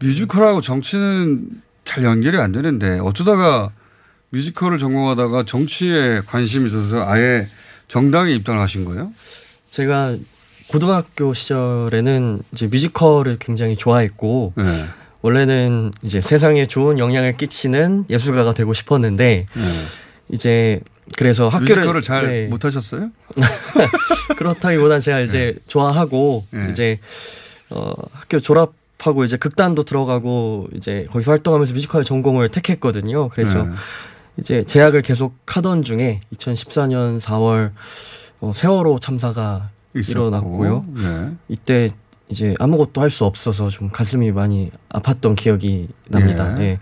뮤지컬하고 0.00 0.60
정치는 0.60 1.48
잘 1.84 2.04
연결이 2.04 2.36
안 2.38 2.52
되는데 2.52 2.98
어쩌다가 2.98 3.70
뮤지컬을 4.30 4.78
전공하다가 4.78 5.44
정치에 5.44 6.20
관심이 6.26 6.66
있어서 6.66 7.08
아예 7.08 7.48
정당에 7.88 8.32
입당을 8.32 8.60
하신 8.60 8.84
거예요? 8.84 9.12
제가 9.70 10.16
고등학교 10.68 11.32
시절에는 11.32 12.42
이제 12.52 12.66
뮤지컬을 12.66 13.36
굉장히 13.38 13.76
좋아했고 13.76 14.52
네. 14.56 14.64
원래는 15.22 15.92
이제 16.02 16.20
세상에 16.20 16.66
좋은 16.66 16.98
영향을 16.98 17.36
끼치는 17.36 18.06
예술가가 18.10 18.52
되고 18.52 18.72
싶었는데 18.72 19.46
네. 19.52 19.62
이제 20.30 20.80
그래서 21.16 21.48
학교를 21.48 21.76
뮤지컬을 21.76 22.02
잘 22.02 22.26
네. 22.26 22.46
못하셨어요? 22.48 23.10
그렇다기보단 24.36 25.00
제가 25.00 25.20
이제 25.20 25.54
좋아하고 25.68 26.46
네. 26.50 26.68
이제 26.70 26.98
어 27.70 27.92
학교 28.12 28.40
졸업 28.40 28.74
하고 28.98 29.22
이제 29.22 29.36
극단도 29.36 29.84
들어가고 29.84 30.68
이제 30.74 31.06
거기서 31.12 31.30
활동하면서 31.30 31.74
뮤지컬 31.74 32.02
전공을 32.02 32.48
택했거든요. 32.48 33.28
그래서 33.28 33.62
네. 33.62 33.70
이제 34.38 34.64
재학을 34.64 35.02
계속 35.02 35.36
하던 35.46 35.82
중에 35.82 36.20
2014년 36.34 37.20
4월 37.20 37.72
어, 38.40 38.52
세월호 38.54 38.98
참사가 38.98 39.70
있었고. 39.94 40.10
일어났고요. 40.28 40.84
네. 40.94 41.30
이때 41.48 41.90
이제 42.28 42.54
아무것도 42.58 43.00
할 43.00 43.10
수 43.10 43.24
없어서 43.24 43.68
좀 43.70 43.88
가슴이 43.88 44.32
많이 44.32 44.70
아팠던 44.90 45.36
기억이 45.36 45.88
납니다. 46.08 46.50
예. 46.50 46.54
네. 46.54 46.78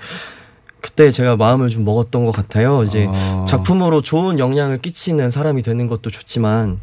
그때 0.81 1.11
제가 1.11 1.37
마음을 1.37 1.69
좀 1.69 1.85
먹었던 1.85 2.27
것 2.27 2.33
같아요. 2.33 2.83
이제 2.83 3.07
아. 3.09 3.45
작품으로 3.49 4.03
좋은 4.03 4.39
영향을 4.39 4.79
끼치는 4.79 5.31
사람이 5.31 5.63
되는 5.63 5.87
것도 5.87 6.11
좋지만 6.11 6.79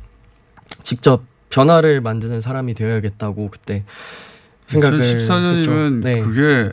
직접 0.84 1.24
변화를 1.50 2.02
만드는 2.02 2.42
사람이 2.42 2.74
되어야겠다고 2.74 3.50
그때 3.52 3.84
생각을 4.68 5.02
2014년이면 5.02 5.58
했죠. 5.58 5.90
네. 6.02 6.22
그게 6.22 6.72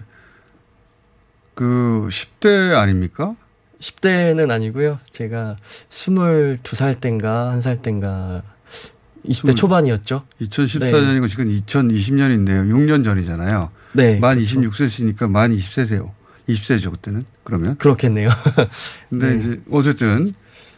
그 1.55 2.09
10대 2.11 2.75
아닙니까? 2.77 3.35
10대는 3.81 4.51
아니고요. 4.51 4.99
제가 5.11 5.57
22살 5.89 7.01
땐가 7.01 7.51
한살 7.51 7.81
땐가 7.83 8.43
20대 9.27 9.57
초반이었죠. 9.57 10.25
2014년이고 10.41 11.29
지금 11.29 11.47
2020년인데요. 11.47 12.71
6년 12.73 13.05
전이잖아요. 13.05 13.71
네. 13.93 14.19
만 14.19 14.39
26세시니까 14.39 15.31
만 15.31 15.55
20세세요. 15.55 16.11
20세죠 16.49 16.91
그때는 16.93 17.23
그러면. 17.45 17.77
그렇겠네요. 17.77 18.31
근데 19.11 19.35
네. 19.35 19.39
이제 19.39 19.61
어쨌든 19.71 20.33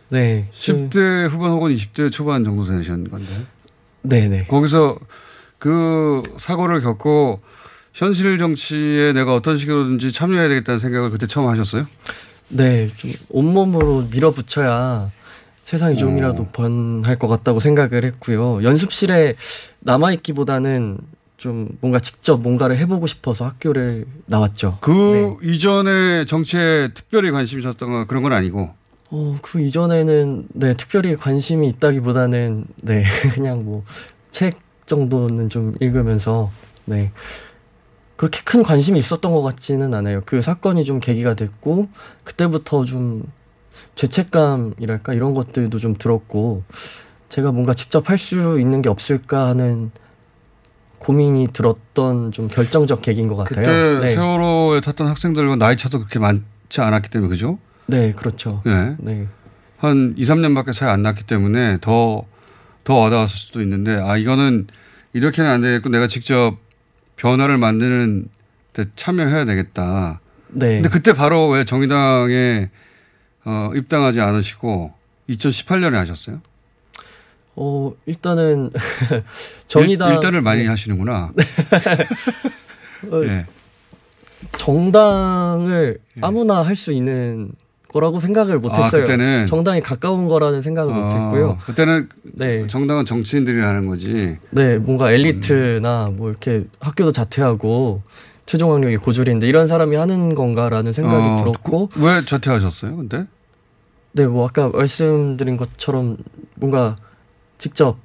네. 0.09 0.49
10대 0.53 1.29
후반 1.29 1.53
혹은 1.53 1.73
20대 1.73 2.11
초반 2.11 2.45
정도 2.45 2.65
되신 2.65 3.09
건데. 3.09 3.29
네 4.03 4.29
네. 4.29 4.47
거기서 4.47 4.99
그 5.59 6.23
사고를 6.39 6.81
겪고 6.81 7.41
현실 7.93 8.39
정치에 8.39 9.13
내가 9.13 9.35
어떤 9.35 9.57
식으로든지 9.57 10.13
참여해야 10.13 10.49
되겠다는 10.49 10.79
생각을 10.79 11.11
그때 11.11 11.27
처음 11.27 11.49
하셨어요? 11.49 11.87
네, 12.51 12.89
좀 12.97 13.13
온몸으로 13.31 14.07
밀어붙여야 14.11 15.11
세상이 15.65 15.97
좀이라도 15.97 16.47
번할 16.53 17.19
것 17.19 17.29
같다고 17.29 17.61
생각을 17.61 18.05
했고요. 18.05 18.63
연습실에 18.65 19.37
남아 19.81 20.13
있기보다는 20.13 20.99
좀 21.37 21.69
뭔가 21.81 22.01
직접 22.01 22.41
뭔가를 22.41 22.77
해보고 22.77 23.07
싶어서 23.07 23.47
학교를 23.47 24.05
나왔죠. 24.27 24.79
그 24.81 25.37
이전에 25.43 26.25
정치에 26.27 26.91
특별히 26.95 27.31
관심이 27.31 27.61
있었던 27.61 28.07
그런 28.07 28.23
건 28.23 28.33
아니고. 28.33 28.71
어, 29.13 29.37
그 29.43 29.61
이전에는 29.61 30.49
네, 30.55 30.75
특별히 30.75 31.17
관심이 31.17 31.69
있다기보다는 31.69 32.65
네, 32.83 33.05
그냥 33.35 33.65
뭐 33.65 33.85
책 34.31 34.59
정도는 34.87 35.49
좀 35.49 35.75
읽으면서 35.81 36.51
네. 36.85 37.13
그렇게 38.21 38.43
큰 38.45 38.63
관심이 38.63 38.99
있었던 38.99 39.33
것 39.33 39.41
같지는 39.41 39.95
않아요. 39.95 40.21
그 40.27 40.43
사건이 40.43 40.85
좀 40.85 41.01
계기가 41.01 41.33
됐고 41.33 41.89
그때부터 42.23 42.85
좀 42.85 43.23
죄책감이랄까 43.95 45.15
이런 45.15 45.33
것들도 45.33 45.79
좀 45.79 45.95
들었고 45.95 46.63
제가 47.31 47.51
뭔가 47.51 47.73
직접 47.73 48.11
할 48.11 48.19
수 48.19 48.61
있는 48.61 48.83
게 48.83 48.91
없을까 48.91 49.47
하는 49.47 49.91
고민이 50.99 51.49
들었던 51.55 52.31
좀 52.33 52.49
결정적 52.49 53.01
계기인 53.01 53.27
것 53.29 53.37
같아요. 53.37 53.65
그때 53.65 54.07
네. 54.07 54.15
세월호에 54.15 54.83
탔던 54.83 55.07
학생들과 55.07 55.57
나이 55.57 55.79
차도 55.79 55.97
그렇게 56.01 56.19
많지 56.19 56.83
않았기 56.83 57.09
때문에 57.09 57.31
그죠? 57.31 57.59
네, 57.87 58.13
그렇죠. 58.13 58.61
네. 58.67 58.97
네. 58.99 59.29
한 59.79 60.13
2, 60.19 60.25
3년밖에 60.25 60.75
차이 60.75 60.91
안 60.91 61.01
났기 61.01 61.25
때문에 61.25 61.79
더, 61.81 62.27
더 62.85 62.97
와닿았을 62.97 63.35
수도 63.35 63.63
있는데, 63.63 63.99
아, 63.99 64.19
이거는 64.19 64.67
이렇게는 65.15 65.51
안 65.51 65.63
되겠고 65.63 65.89
내가 65.89 66.07
직접 66.07 66.59
변화를 67.21 67.59
만드는 67.59 68.29
데 68.73 68.85
참여해야 68.97 69.45
되겠다. 69.45 70.21
네. 70.49 70.77
근데 70.77 70.89
그때 70.89 71.13
바로 71.13 71.49
왜 71.51 71.65
정의당에 71.65 72.71
어, 73.45 73.71
입당하지 73.75 74.23
않으시고 74.23 74.93
2018년에 75.29 75.93
하셨어요? 75.93 76.41
어, 77.57 77.93
일단은 78.07 78.71
정의당 79.67 80.15
일, 80.15 80.21
단을 80.21 80.41
많이 80.41 80.63
네. 80.63 80.69
하시는구나. 80.69 81.33
어, 83.11 83.21
네. 83.21 83.45
정당을 84.57 85.99
아무나 86.23 86.63
할 86.63 86.75
수 86.75 86.91
있는 86.93 87.53
거라고 87.93 88.21
생각을 88.21 88.59
못했어요. 88.59 89.03
아, 89.03 89.05
그때는? 89.05 89.47
정당이 89.47 89.81
가까운 89.81 90.29
거라는 90.29 90.63
생각을 90.63 90.93
어, 90.93 90.97
못했고요. 90.97 91.59
그때는 91.67 92.09
네. 92.23 92.67
정당은 92.67 93.05
정치인들이 93.05 93.61
하는 93.61 93.89
거지. 93.89 94.39
네, 94.51 94.79
뭔가 94.79 95.11
엘리트나 95.13 96.13
뭐 96.17 96.31
이렇게 96.31 96.65
학교도 96.81 97.13
자퇴하고 97.13 98.03
최종 98.47 98.73
학력이 98.73 98.97
고졸인데 98.97 99.47
이런 99.47 99.67
사람이 99.67 99.97
하는 99.97 100.35
건가라는 100.35 100.93
생각이 100.93 101.29
어, 101.29 101.37
들었고 101.37 101.89
그- 101.89 102.05
왜 102.05 102.21
자퇴하셨어요? 102.21 102.97
근데 102.97 103.27
네, 104.13 104.27
뭐 104.27 104.47
아까 104.47 104.69
말씀드린 104.69 105.57
것처럼 105.57 106.17
뭔가 106.57 106.97
직접 107.59 107.97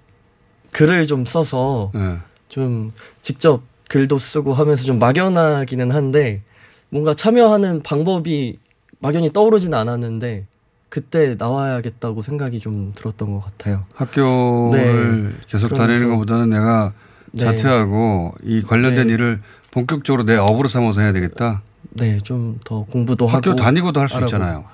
글을 0.71 1.05
좀 1.07 1.25
써서 1.25 1.91
네. 1.93 2.17
좀 2.49 2.91
직접 3.21 3.61
글도 3.89 4.17
쓰고 4.17 4.53
하면서 4.53 4.83
좀 4.83 4.99
막연하기는 4.99 5.91
한데 5.91 6.41
뭔가 6.89 7.13
참여하는 7.13 7.81
방법이 7.83 8.57
막연히 9.05 9.31
떠오르지는 9.31 9.77
않았는데 9.77 10.47
그때 10.89 11.35
나와야겠다고 11.37 12.23
생각이 12.23 12.59
좀 12.59 12.91
들었던 12.95 13.33
것 13.33 13.39
같아요. 13.45 13.83
학교를 13.93 15.29
네. 15.29 15.35
계속 15.47 15.67
그러면서- 15.69 15.77
다니는 15.77 16.09
것보다는 16.09 16.49
내가 16.49 16.91
네. 17.31 17.41
자퇴하고 17.45 18.33
이 18.43 18.63
관련된 18.63 19.07
네. 19.07 19.13
일을 19.13 19.41
본격적으로 19.69 20.23
내 20.25 20.35
업으로 20.37 20.67
삼아서 20.67 21.01
해야 21.01 21.11
되겠다. 21.11 21.61
네, 21.91 22.17
좀 22.23 22.59
더 22.63 22.83
공부도 22.85 23.27
학교 23.27 23.51
하고 23.51 23.61
다니고도 23.61 23.99
할 23.99 24.09
수. 24.09 24.19
있잖아요. 24.21 24.65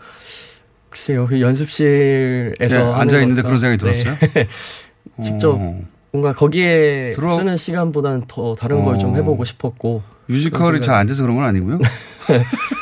글쎄요, 0.90 1.26
그 1.28 1.42
연습실에서 1.42 2.78
네, 2.80 2.94
앉아 2.94 3.20
있는데 3.22 3.42
그런 3.42 3.58
생각이 3.60 3.78
들었어요? 3.84 4.16
네. 4.34 4.48
직접 5.22 5.56
어. 5.60 5.82
뭔가 6.14 6.34
거기에 6.34 7.14
들어- 7.16 7.36
쓰는 7.36 7.58
시간보다는 7.58 8.24
더 8.30 8.56
다른 8.56 8.84
걸좀 8.86 9.12
어. 9.12 9.16
해보고 9.16 9.44
싶었고 9.44 10.04
뮤지컬이 10.28 10.82
잘 10.82 10.96
안 10.96 11.08
돼서 11.08 11.22
그런 11.24 11.36
건 11.36 11.46
아니고요. 11.46 11.80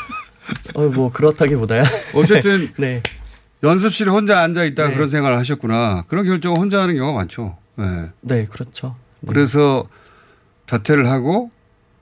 어, 0.74 0.82
뭐 0.88 1.10
그렇다기보다야. 1.12 1.84
어쨌든 2.14 2.72
네. 2.78 3.02
연습실에 3.62 4.10
혼자 4.10 4.40
앉아 4.40 4.64
있다 4.64 4.84
가 4.84 4.88
네. 4.88 4.94
그런 4.94 5.08
생각을 5.08 5.38
하셨구나. 5.38 6.04
그런 6.08 6.24
결정을 6.24 6.58
혼자 6.58 6.80
하는 6.82 6.96
경우가 6.96 7.18
많죠. 7.18 7.56
네. 7.76 8.08
네, 8.20 8.44
그렇죠. 8.46 8.96
그래서 9.26 9.86
자퇴를 10.66 11.08
하고 11.10 11.50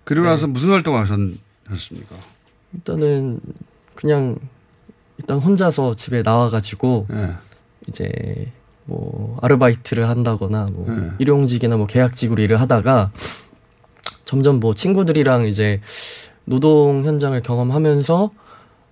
그리고 0.05 0.25
네. 0.27 0.31
나서 0.31 0.47
무슨 0.47 0.71
활동을 0.71 1.05
하셨- 1.05 1.37
하셨습니까? 1.67 2.15
일단은 2.75 3.41
그냥 3.95 4.37
일단 5.19 5.39
혼자서 5.39 5.95
집에 5.97 6.23
나와가지고 6.23 7.07
네. 7.11 7.33
이제 7.89 8.53
뭐 8.85 9.37
아르바이트를 9.43 10.09
한다거나 10.09 10.69
뭐 10.73 10.87
네. 10.95 11.11
일용직이나 11.19 11.77
뭐 11.77 11.87
계약직으로 11.87 12.41
일을 12.43 12.61
하다가 12.61 13.11
점점 14.25 14.61
뭐 14.61 14.75
친구들이랑 14.75 15.47
이제 15.47 15.81
노동 16.49 17.05
현장을 17.05 17.41
경험하면서 17.43 18.31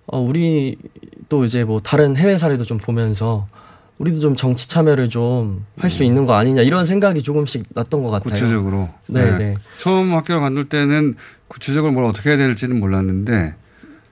어 0.07 0.19
우리 0.19 0.77
또 1.27 1.43
이제 1.43 1.63
뭐 1.63 1.79
다른 1.79 2.15
해외 2.15 2.37
사례도 2.37 2.63
좀 2.63 2.77
보면서 2.77 3.47
우리도 3.97 4.19
좀 4.19 4.35
정치 4.35 4.69
참여를 4.69 5.09
좀 5.09 5.65
할수 5.77 6.03
있는 6.03 6.25
거 6.25 6.35
아니냐 6.35 6.61
이런 6.61 6.85
생각이 6.85 7.23
조금씩 7.23 7.63
났던 7.73 8.03
것 8.03 8.09
같아요. 8.09 8.29
음. 8.29 8.33
구체적으로. 8.33 8.89
네, 9.07 9.37
네. 9.37 9.55
처음 9.77 10.13
학교를 10.13 10.39
갔을 10.39 10.69
때는 10.69 11.15
구체적으로 11.47 11.91
뭘 11.91 12.05
어떻게 12.05 12.29
해야 12.29 12.37
될지는 12.37 12.79
몰랐는데 12.79 13.55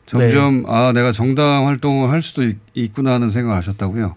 점점 0.08 0.64
네. 0.64 0.68
아 0.68 0.92
내가 0.92 1.12
정당 1.12 1.68
활동을 1.68 2.10
할 2.10 2.22
수도 2.22 2.44
있, 2.44 2.58
있구나 2.74 3.14
하는 3.14 3.30
생각을 3.30 3.58
하셨다고요. 3.58 4.16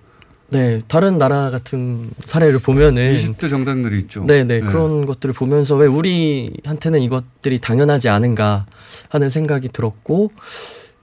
네, 0.51 0.81
다른 0.89 1.19
나라 1.19 1.51
같은 1.51 2.11
사례를 2.21 2.59
보면은 2.59 3.15
20대 3.15 3.51
정당들이 3.51 3.99
있죠. 4.01 4.25
네, 4.27 4.45
네, 4.45 4.61
그런 4.61 5.05
것들을 5.05 5.35
보면서 5.35 5.77
왜 5.77 5.87
우리한테는 5.87 7.03
이것들이 7.03 7.59
당연하지 7.59 8.09
않은가 8.09 8.65
하는 9.11 9.29
생각이 9.29 9.69
들었고 9.69 10.33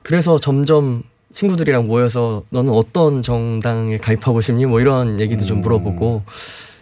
그래서 0.02 0.40
점점 0.40 1.04
친구들이랑 1.32 1.86
모여서 1.86 2.44
너는 2.50 2.72
어떤 2.72 3.22
정당에 3.22 3.98
가입하고 3.98 4.42
싶니? 4.42 4.66
뭐 4.66 4.80
이런 4.80 5.20
얘기도 5.20 5.46
좀 5.46 5.62
물어보고 5.62 6.24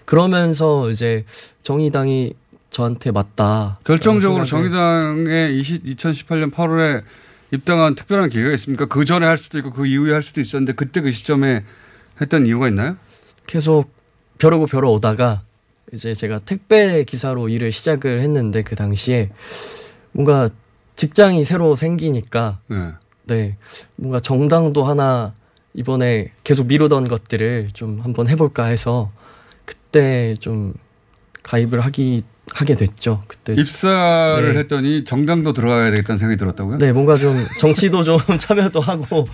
그러면서 0.06 0.90
이제 0.90 1.26
정의당이 1.64 2.34
저한테 2.70 3.12
맞다. 3.12 3.80
결정적으로 3.84 4.46
정의당에 4.46 5.50
20, 5.52 5.86
2018년 5.86 6.52
8월에 6.52 7.04
입당한 7.52 7.96
특별한 7.96 8.30
계기가 8.30 8.54
있습니까? 8.54 8.86
그 8.86 9.06
전에 9.06 9.26
할 9.26 9.38
수도 9.38 9.58
있고 9.60 9.72
그 9.72 9.86
이후에 9.86 10.14
할 10.14 10.24
수도 10.24 10.40
있었는데 10.40 10.74
그때 10.74 11.02
그 11.02 11.12
시점에 11.12 11.64
했던 12.22 12.46
이유가 12.46 12.68
있나요? 12.68 12.98
계속 13.48 13.92
벼르고 14.38 14.68
벼러 14.68 14.92
오다가 14.92 15.44
이제 15.92 16.14
제가 16.14 16.40
택배 16.40 17.04
기사로 17.04 17.50
일을 17.50 17.72
시작을 17.72 18.22
했는데 18.22 18.62
그 18.64 18.76
당시에 18.76 19.30
뭔가 20.12 20.50
직장이 20.96 21.44
새로 21.46 21.76
생기니까 21.76 22.60
네. 22.68 22.92
네 23.26 23.58
뭔가 23.96 24.20
정당도 24.20 24.84
하나 24.84 25.34
이번에 25.74 26.32
계속 26.44 26.68
미루던 26.68 27.08
것들을 27.08 27.70
좀 27.74 28.00
한번 28.02 28.28
해볼까 28.28 28.66
해서 28.66 29.12
그때 29.66 30.36
좀 30.40 30.74
가입을 31.42 31.80
하기 31.82 32.22
하게 32.54 32.76
됐죠. 32.76 33.24
그때 33.28 33.54
입사를 33.54 34.54
네. 34.54 34.60
했더니 34.60 35.04
정당도 35.04 35.54
들어가야 35.54 35.90
되겠다는 35.92 36.18
생각이 36.18 36.38
들었다고요? 36.38 36.78
네 36.78 36.92
뭔가 36.92 37.18
좀 37.18 37.48
정치도 37.58 38.04
좀 38.04 38.18
참여도 38.38 38.82
하고 38.82 39.26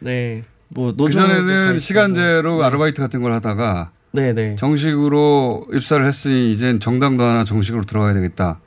네. 0.00 0.42
뭐그 0.68 0.94
노조도 0.96 1.12
전에는 1.28 1.46
가입하고. 1.48 1.78
시간제로 1.78 2.64
아르바이트 2.64 3.00
같은 3.00 3.22
걸 3.22 3.32
하다가 3.32 3.90
네네. 4.12 4.56
정식으로 4.56 5.66
입사를 5.72 6.04
했으니 6.06 6.50
이젠 6.52 6.80
정당도 6.80 7.24
하나 7.24 7.44
정식으로 7.44 7.84
들어가야 7.84 8.14
되겠다 8.14 8.60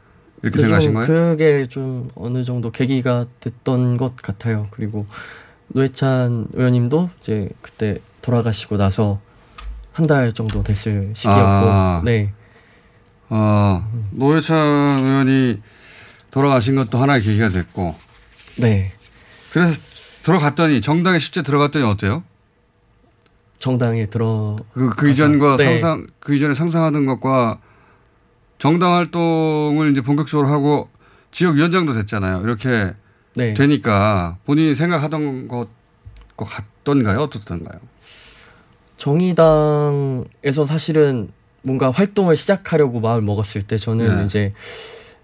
이렇게 0.43 0.57
네, 0.57 0.61
생각하신 0.61 0.93
좀 0.93 1.03
거예요? 1.05 1.07
그게 1.07 1.67
좀 1.67 2.09
어느 2.15 2.43
정도 2.43 2.71
계기가 2.71 3.25
됐던 3.39 3.97
것 3.97 4.15
같아요. 4.15 4.67
그리고 4.71 5.05
노회찬 5.69 6.47
의원님도 6.53 7.09
이제 7.19 7.49
그때 7.61 7.97
돌아가시고 8.21 8.77
나서 8.77 9.19
한 9.91 10.07
달 10.07 10.31
정도 10.31 10.63
됐을 10.63 11.11
시기였고, 11.13 11.41
아. 11.41 12.01
네, 12.05 12.31
어, 13.29 13.85
노회찬 14.11 14.55
의원이 15.03 15.61
돌아가신 16.31 16.75
것도 16.75 16.97
하나의 16.99 17.21
계기가 17.21 17.49
됐고 17.49 17.95
네. 18.57 18.93
그래서 19.51 19.77
들어갔더니 20.23 20.81
정당에 20.81 21.19
실제 21.19 21.41
들어갔더니 21.41 21.85
어때요? 21.85 22.23
정당에 23.57 24.05
들어 24.05 24.57
그, 24.73 24.89
그 24.91 25.09
이전과 25.09 25.57
네. 25.57 25.63
상상 25.63 26.07
그 26.19 26.33
이전에 26.33 26.53
상상하던 26.53 27.05
것과 27.05 27.59
정당 28.57 28.93
활동을 28.93 29.91
이제 29.91 30.01
본격적으로 30.01 30.47
하고 30.47 30.89
지역 31.31 31.55
위원장도 31.55 31.93
됐잖아요. 31.93 32.41
이렇게 32.41 32.93
네. 33.35 33.53
되니까 33.53 34.37
본인이 34.45 34.73
생각하던 34.73 35.47
것과 35.47 36.45
같던가요? 36.45 37.19
어떻던가요? 37.19 37.79
정의당에서 38.97 40.65
사실은 40.65 41.31
뭔가 41.61 41.91
활동을 41.91 42.35
시작하려고 42.35 42.99
마음을 42.99 43.21
먹었을 43.21 43.61
때 43.61 43.77
저는 43.77 44.17
네. 44.17 44.25
이제 44.25 44.53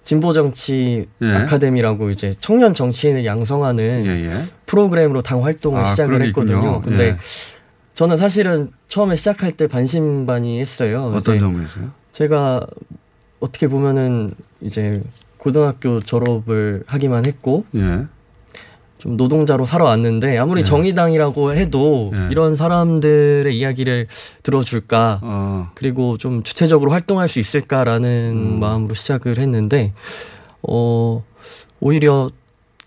진보 0.05 0.33
정치 0.33 1.07
예. 1.23 1.31
아카데미라고 1.31 2.11
이제 2.11 2.31
청년 2.39 2.75
정치인을 2.75 3.25
양성하는 3.25 4.05
예, 4.05 4.11
예. 4.27 4.35
프로그램으로 4.67 5.23
당 5.23 5.43
활동을 5.43 5.81
아, 5.81 5.83
시작을 5.83 6.21
했거든요. 6.27 6.81
근데 6.83 7.03
예. 7.07 7.17
저는 7.95 8.17
사실은 8.17 8.71
처음에 8.87 9.15
시작할 9.15 9.51
때 9.51 9.65
반신반의했어요. 9.67 11.05
어떤 11.15 11.39
점에서요? 11.39 11.89
제가 12.11 12.67
어떻게 13.39 13.67
보면은 13.67 14.35
이제 14.61 15.01
고등학교 15.37 15.99
졸업을 15.99 16.83
하기만 16.85 17.25
했고 17.25 17.65
예. 17.75 18.05
좀 19.05 19.17
노동자로 19.17 19.65
살아왔는데 19.65 20.35
아무리 20.39 20.63
네. 20.63 20.67
정의당이라고 20.67 21.53
해도 21.53 22.11
네. 22.11 22.27
이런 22.31 22.55
사람들의 22.55 23.55
이야기를 23.55 24.07
들어줄까 24.41 25.19
어. 25.21 25.69
그리고 25.75 26.17
좀 26.17 26.41
주체적으로 26.41 26.91
활동할 26.91 27.29
수 27.29 27.39
있을까라는 27.39 28.31
음. 28.35 28.59
마음으로 28.59 28.95
시작을 28.95 29.37
했는데 29.37 29.93
어 30.63 31.23
오히려 31.79 32.31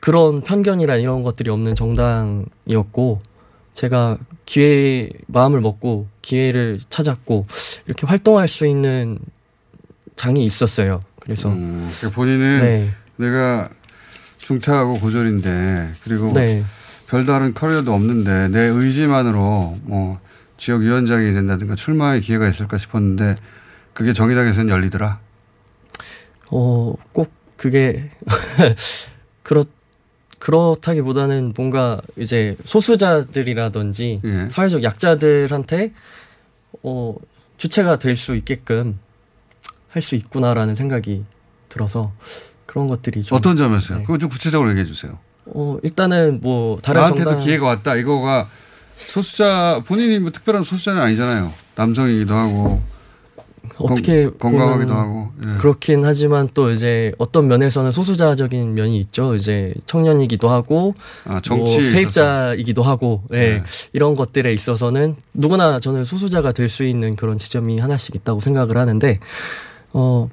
그런 0.00 0.40
편견이나 0.40 0.96
이런 0.96 1.22
것들이 1.22 1.50
없는 1.50 1.76
정당이었고 1.76 3.20
제가 3.72 4.18
기회 4.44 5.10
마음을 5.28 5.60
먹고 5.60 6.08
기회를 6.20 6.80
찾았고 6.88 7.46
이렇게 7.86 8.08
활동할 8.08 8.48
수 8.48 8.66
있는 8.66 9.20
장이 10.16 10.44
있었어요. 10.44 11.00
그래서 11.20 11.50
음, 11.50 11.88
그러니까 11.98 12.16
본인은 12.16 12.60
네. 12.60 12.90
내가 13.16 13.68
중퇴하고 14.48 14.98
고졸인데 14.98 15.92
그리고 16.02 16.32
네. 16.32 16.64
별다른 17.06 17.52
커리어도 17.52 17.92
없는데 17.92 18.48
내 18.48 18.60
의지만으로 18.60 19.76
뭐 19.82 20.18
지역 20.56 20.80
위원장이 20.80 21.32
된다든가 21.34 21.74
출마의 21.74 22.22
기회가 22.22 22.48
있을까 22.48 22.78
싶었는데 22.78 23.36
그게 23.92 24.14
정의당에서는 24.14 24.70
열리더라. 24.70 25.18
어, 26.50 26.94
꼭 27.12 27.30
그게 27.56 28.10
그렇 29.42 29.64
그렇다기보다는 30.38 31.52
뭔가 31.54 32.00
이제 32.16 32.56
소수자들이라든지 32.64 34.20
예. 34.24 34.48
사회적 34.48 34.82
약자들한테 34.82 35.92
어 36.82 37.16
주체가 37.58 37.98
될 37.98 38.16
수 38.16 38.34
있게끔 38.34 38.98
할 39.90 40.00
수 40.00 40.14
있구나라는 40.14 40.74
생각이 40.74 41.24
들어서 41.68 42.12
그런 42.68 42.86
것들이 42.86 43.22
좀 43.24 43.36
어떤 43.36 43.56
점에서요? 43.56 43.98
네. 43.98 44.04
그거 44.04 44.18
좀 44.18 44.28
구체적으로 44.28 44.68
얘기해 44.70 44.84
주세요. 44.84 45.18
어 45.46 45.78
일단은 45.82 46.40
뭐 46.42 46.78
다른 46.82 47.00
나한테도 47.00 47.30
정당 47.30 47.44
기회가 47.44 47.66
왔다. 47.66 47.96
이거가 47.96 48.48
소수자 48.98 49.82
본인이 49.86 50.18
뭐 50.18 50.30
특별한 50.30 50.62
소수자는 50.62 51.00
아니잖아요. 51.00 51.50
남성이기도 51.76 52.34
하고 52.34 52.82
어떻게 53.78 54.24
건, 54.24 54.38
건강하기도 54.38 54.94
보면 54.94 55.02
하고. 55.08 55.28
예. 55.46 55.56
그렇긴 55.58 56.04
하지만 56.04 56.48
또 56.52 56.70
이제 56.70 57.12
어떤 57.16 57.48
면에서는 57.48 57.90
소수자적인 57.90 58.74
면이 58.74 58.98
있죠. 59.00 59.34
이제 59.34 59.72
청년이기도 59.86 60.50
하고 60.50 60.94
아, 61.24 61.40
뭐 61.48 61.66
세입자이기도 61.66 62.82
하고 62.82 63.22
예. 63.32 63.36
네. 63.36 63.62
이런 63.94 64.14
것들에 64.14 64.52
있어서는 64.52 65.16
누구나 65.32 65.80
저는 65.80 66.04
소수자가 66.04 66.52
될 66.52 66.68
수 66.68 66.84
있는 66.84 67.16
그런 67.16 67.38
지점이 67.38 67.78
하나씩 67.78 68.14
있다고 68.14 68.40
생각을 68.40 68.76
하는데 68.76 69.18
어 69.94 70.28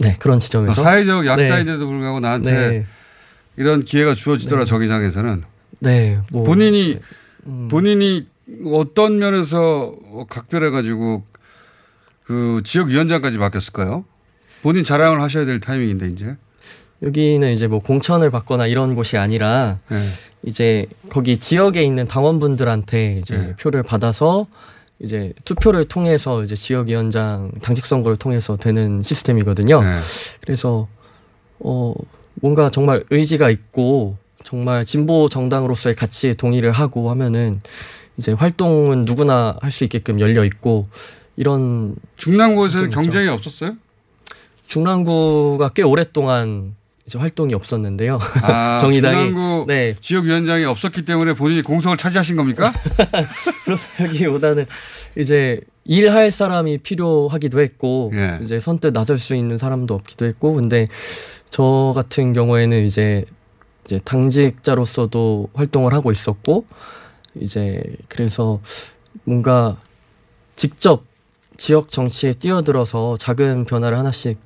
네, 0.00 0.16
그런 0.18 0.38
지점에서 0.38 0.82
사회적 0.82 1.24
네. 1.24 1.28
약자인데도 1.28 1.86
불구하고 1.86 2.20
나한테 2.20 2.52
네. 2.52 2.86
이런 3.56 3.84
기회가 3.84 4.14
주어지더라 4.14 4.64
정의당에서는 4.64 5.42
네, 5.80 6.20
뭐 6.30 6.44
본인이 6.44 6.98
음. 7.46 7.68
본인이 7.70 8.26
어떤 8.66 9.18
면에서 9.18 9.94
각별해 10.28 10.70
가지고 10.70 11.22
그 12.24 12.60
지역위원장까지 12.64 13.38
맡겼을까요? 13.38 14.04
본인 14.62 14.84
자랑을 14.84 15.22
하셔야 15.22 15.44
될 15.44 15.60
타이밍인데 15.60 16.08
이제. 16.08 16.36
여기는 17.02 17.52
이제 17.52 17.68
뭐 17.68 17.78
공천을 17.78 18.30
받거나 18.30 18.66
이런 18.66 18.94
곳이 18.94 19.16
아니라 19.16 19.78
네. 19.88 19.98
이제 20.42 20.86
거기 21.08 21.38
지역에 21.38 21.82
있는 21.82 22.08
당원분들한테 22.08 23.18
이제 23.18 23.36
네. 23.36 23.56
표를 23.56 23.82
받아서 23.82 24.46
이제 25.00 25.32
투표를 25.44 25.84
통해서 25.86 26.42
이제 26.42 26.54
지역위원장 26.56 27.52
당직 27.62 27.86
선거를 27.86 28.16
통해서 28.16 28.56
되는 28.56 29.00
시스템이거든요. 29.02 29.80
네. 29.82 29.98
그래서 30.42 30.88
어 31.60 31.94
뭔가 32.34 32.70
정말 32.70 33.04
의지가 33.10 33.50
있고 33.50 34.16
정말 34.44 34.84
진보 34.84 35.28
정당으로서의 35.28 35.94
가치에 35.94 36.34
동의를 36.34 36.72
하고 36.72 37.10
하면은 37.10 37.60
이제 38.16 38.32
활동은 38.32 39.04
누구나 39.04 39.56
할 39.60 39.70
수 39.70 39.84
있게끔 39.84 40.18
열려 40.20 40.44
있고 40.44 40.86
이런 41.36 41.94
중랑구에서는 42.16 42.90
장점이 42.90 43.06
있죠. 43.06 43.12
경쟁이 43.12 43.28
없었어요? 43.34 43.76
중랑구가 44.66 45.70
꽤 45.70 45.82
오랫동안 45.82 46.74
이제 47.08 47.18
활동이 47.18 47.54
없었는데요. 47.54 48.18
아, 48.42 48.76
정의당이 48.80 49.32
네 49.66 49.96
지역위원장이 49.98 50.66
없었기 50.66 51.06
때문에 51.06 51.32
본인이 51.32 51.62
공석을 51.62 51.96
차지하신 51.96 52.36
겁니까? 52.36 52.70
그러기보다는 53.96 54.66
이제 55.16 55.58
일할 55.86 56.30
사람이 56.30 56.78
필요하기도 56.78 57.60
했고 57.60 58.10
예. 58.12 58.38
이제 58.42 58.60
선뜻 58.60 58.92
나설 58.92 59.18
수 59.18 59.34
있는 59.34 59.56
사람도 59.56 59.94
없기도 59.94 60.26
했고 60.26 60.52
근데 60.52 60.86
저 61.48 61.92
같은 61.94 62.34
경우에는 62.34 62.84
이제 62.84 63.24
이제 63.86 63.98
당직자로서도 64.04 65.48
활동을 65.54 65.94
하고 65.94 66.12
있었고 66.12 66.66
이제 67.40 67.82
그래서 68.08 68.60
뭔가 69.24 69.78
직접 70.56 71.04
지역 71.56 71.90
정치에 71.90 72.34
뛰어들어서 72.34 73.16
작은 73.16 73.64
변화를 73.64 73.96
하나씩 73.96 74.38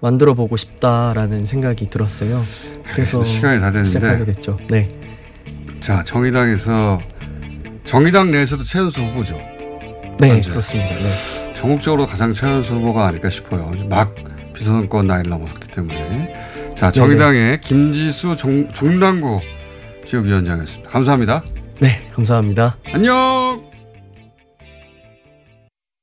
만들어 0.00 0.34
보고 0.34 0.56
싶다라는 0.56 1.46
생각이 1.46 1.90
들었어요. 1.90 2.42
그래서 2.90 3.24
시간이 3.24 3.60
다 3.60 3.66
됐는데. 3.66 3.88
시작하게 3.88 4.24
됐죠. 4.26 4.58
네. 4.68 4.88
자 5.80 6.02
정의당에서 6.04 7.00
정의당 7.84 8.30
내에서도 8.30 8.64
최연소 8.64 9.02
후보죠. 9.02 9.36
네, 10.18 10.30
현재. 10.30 10.50
그렇습니다. 10.50 10.94
네. 10.94 11.52
전국적으로 11.54 12.06
가장 12.06 12.32
최연소 12.34 12.74
후보가 12.76 13.06
아닐까 13.06 13.30
싶어요. 13.30 13.72
막 13.88 14.14
비선권 14.54 15.06
나이를 15.06 15.30
넘었기 15.30 15.68
때문에. 15.68 16.34
자 16.74 16.90
정의당의 16.90 17.60
김지수 17.60 18.36
정- 18.36 18.68
중랑구 18.72 19.40
지역위원장이었습니다. 20.06 20.90
감사합니다. 20.90 21.42
네, 21.80 22.00
감사합니다. 22.14 22.76
안녕. 22.92 23.75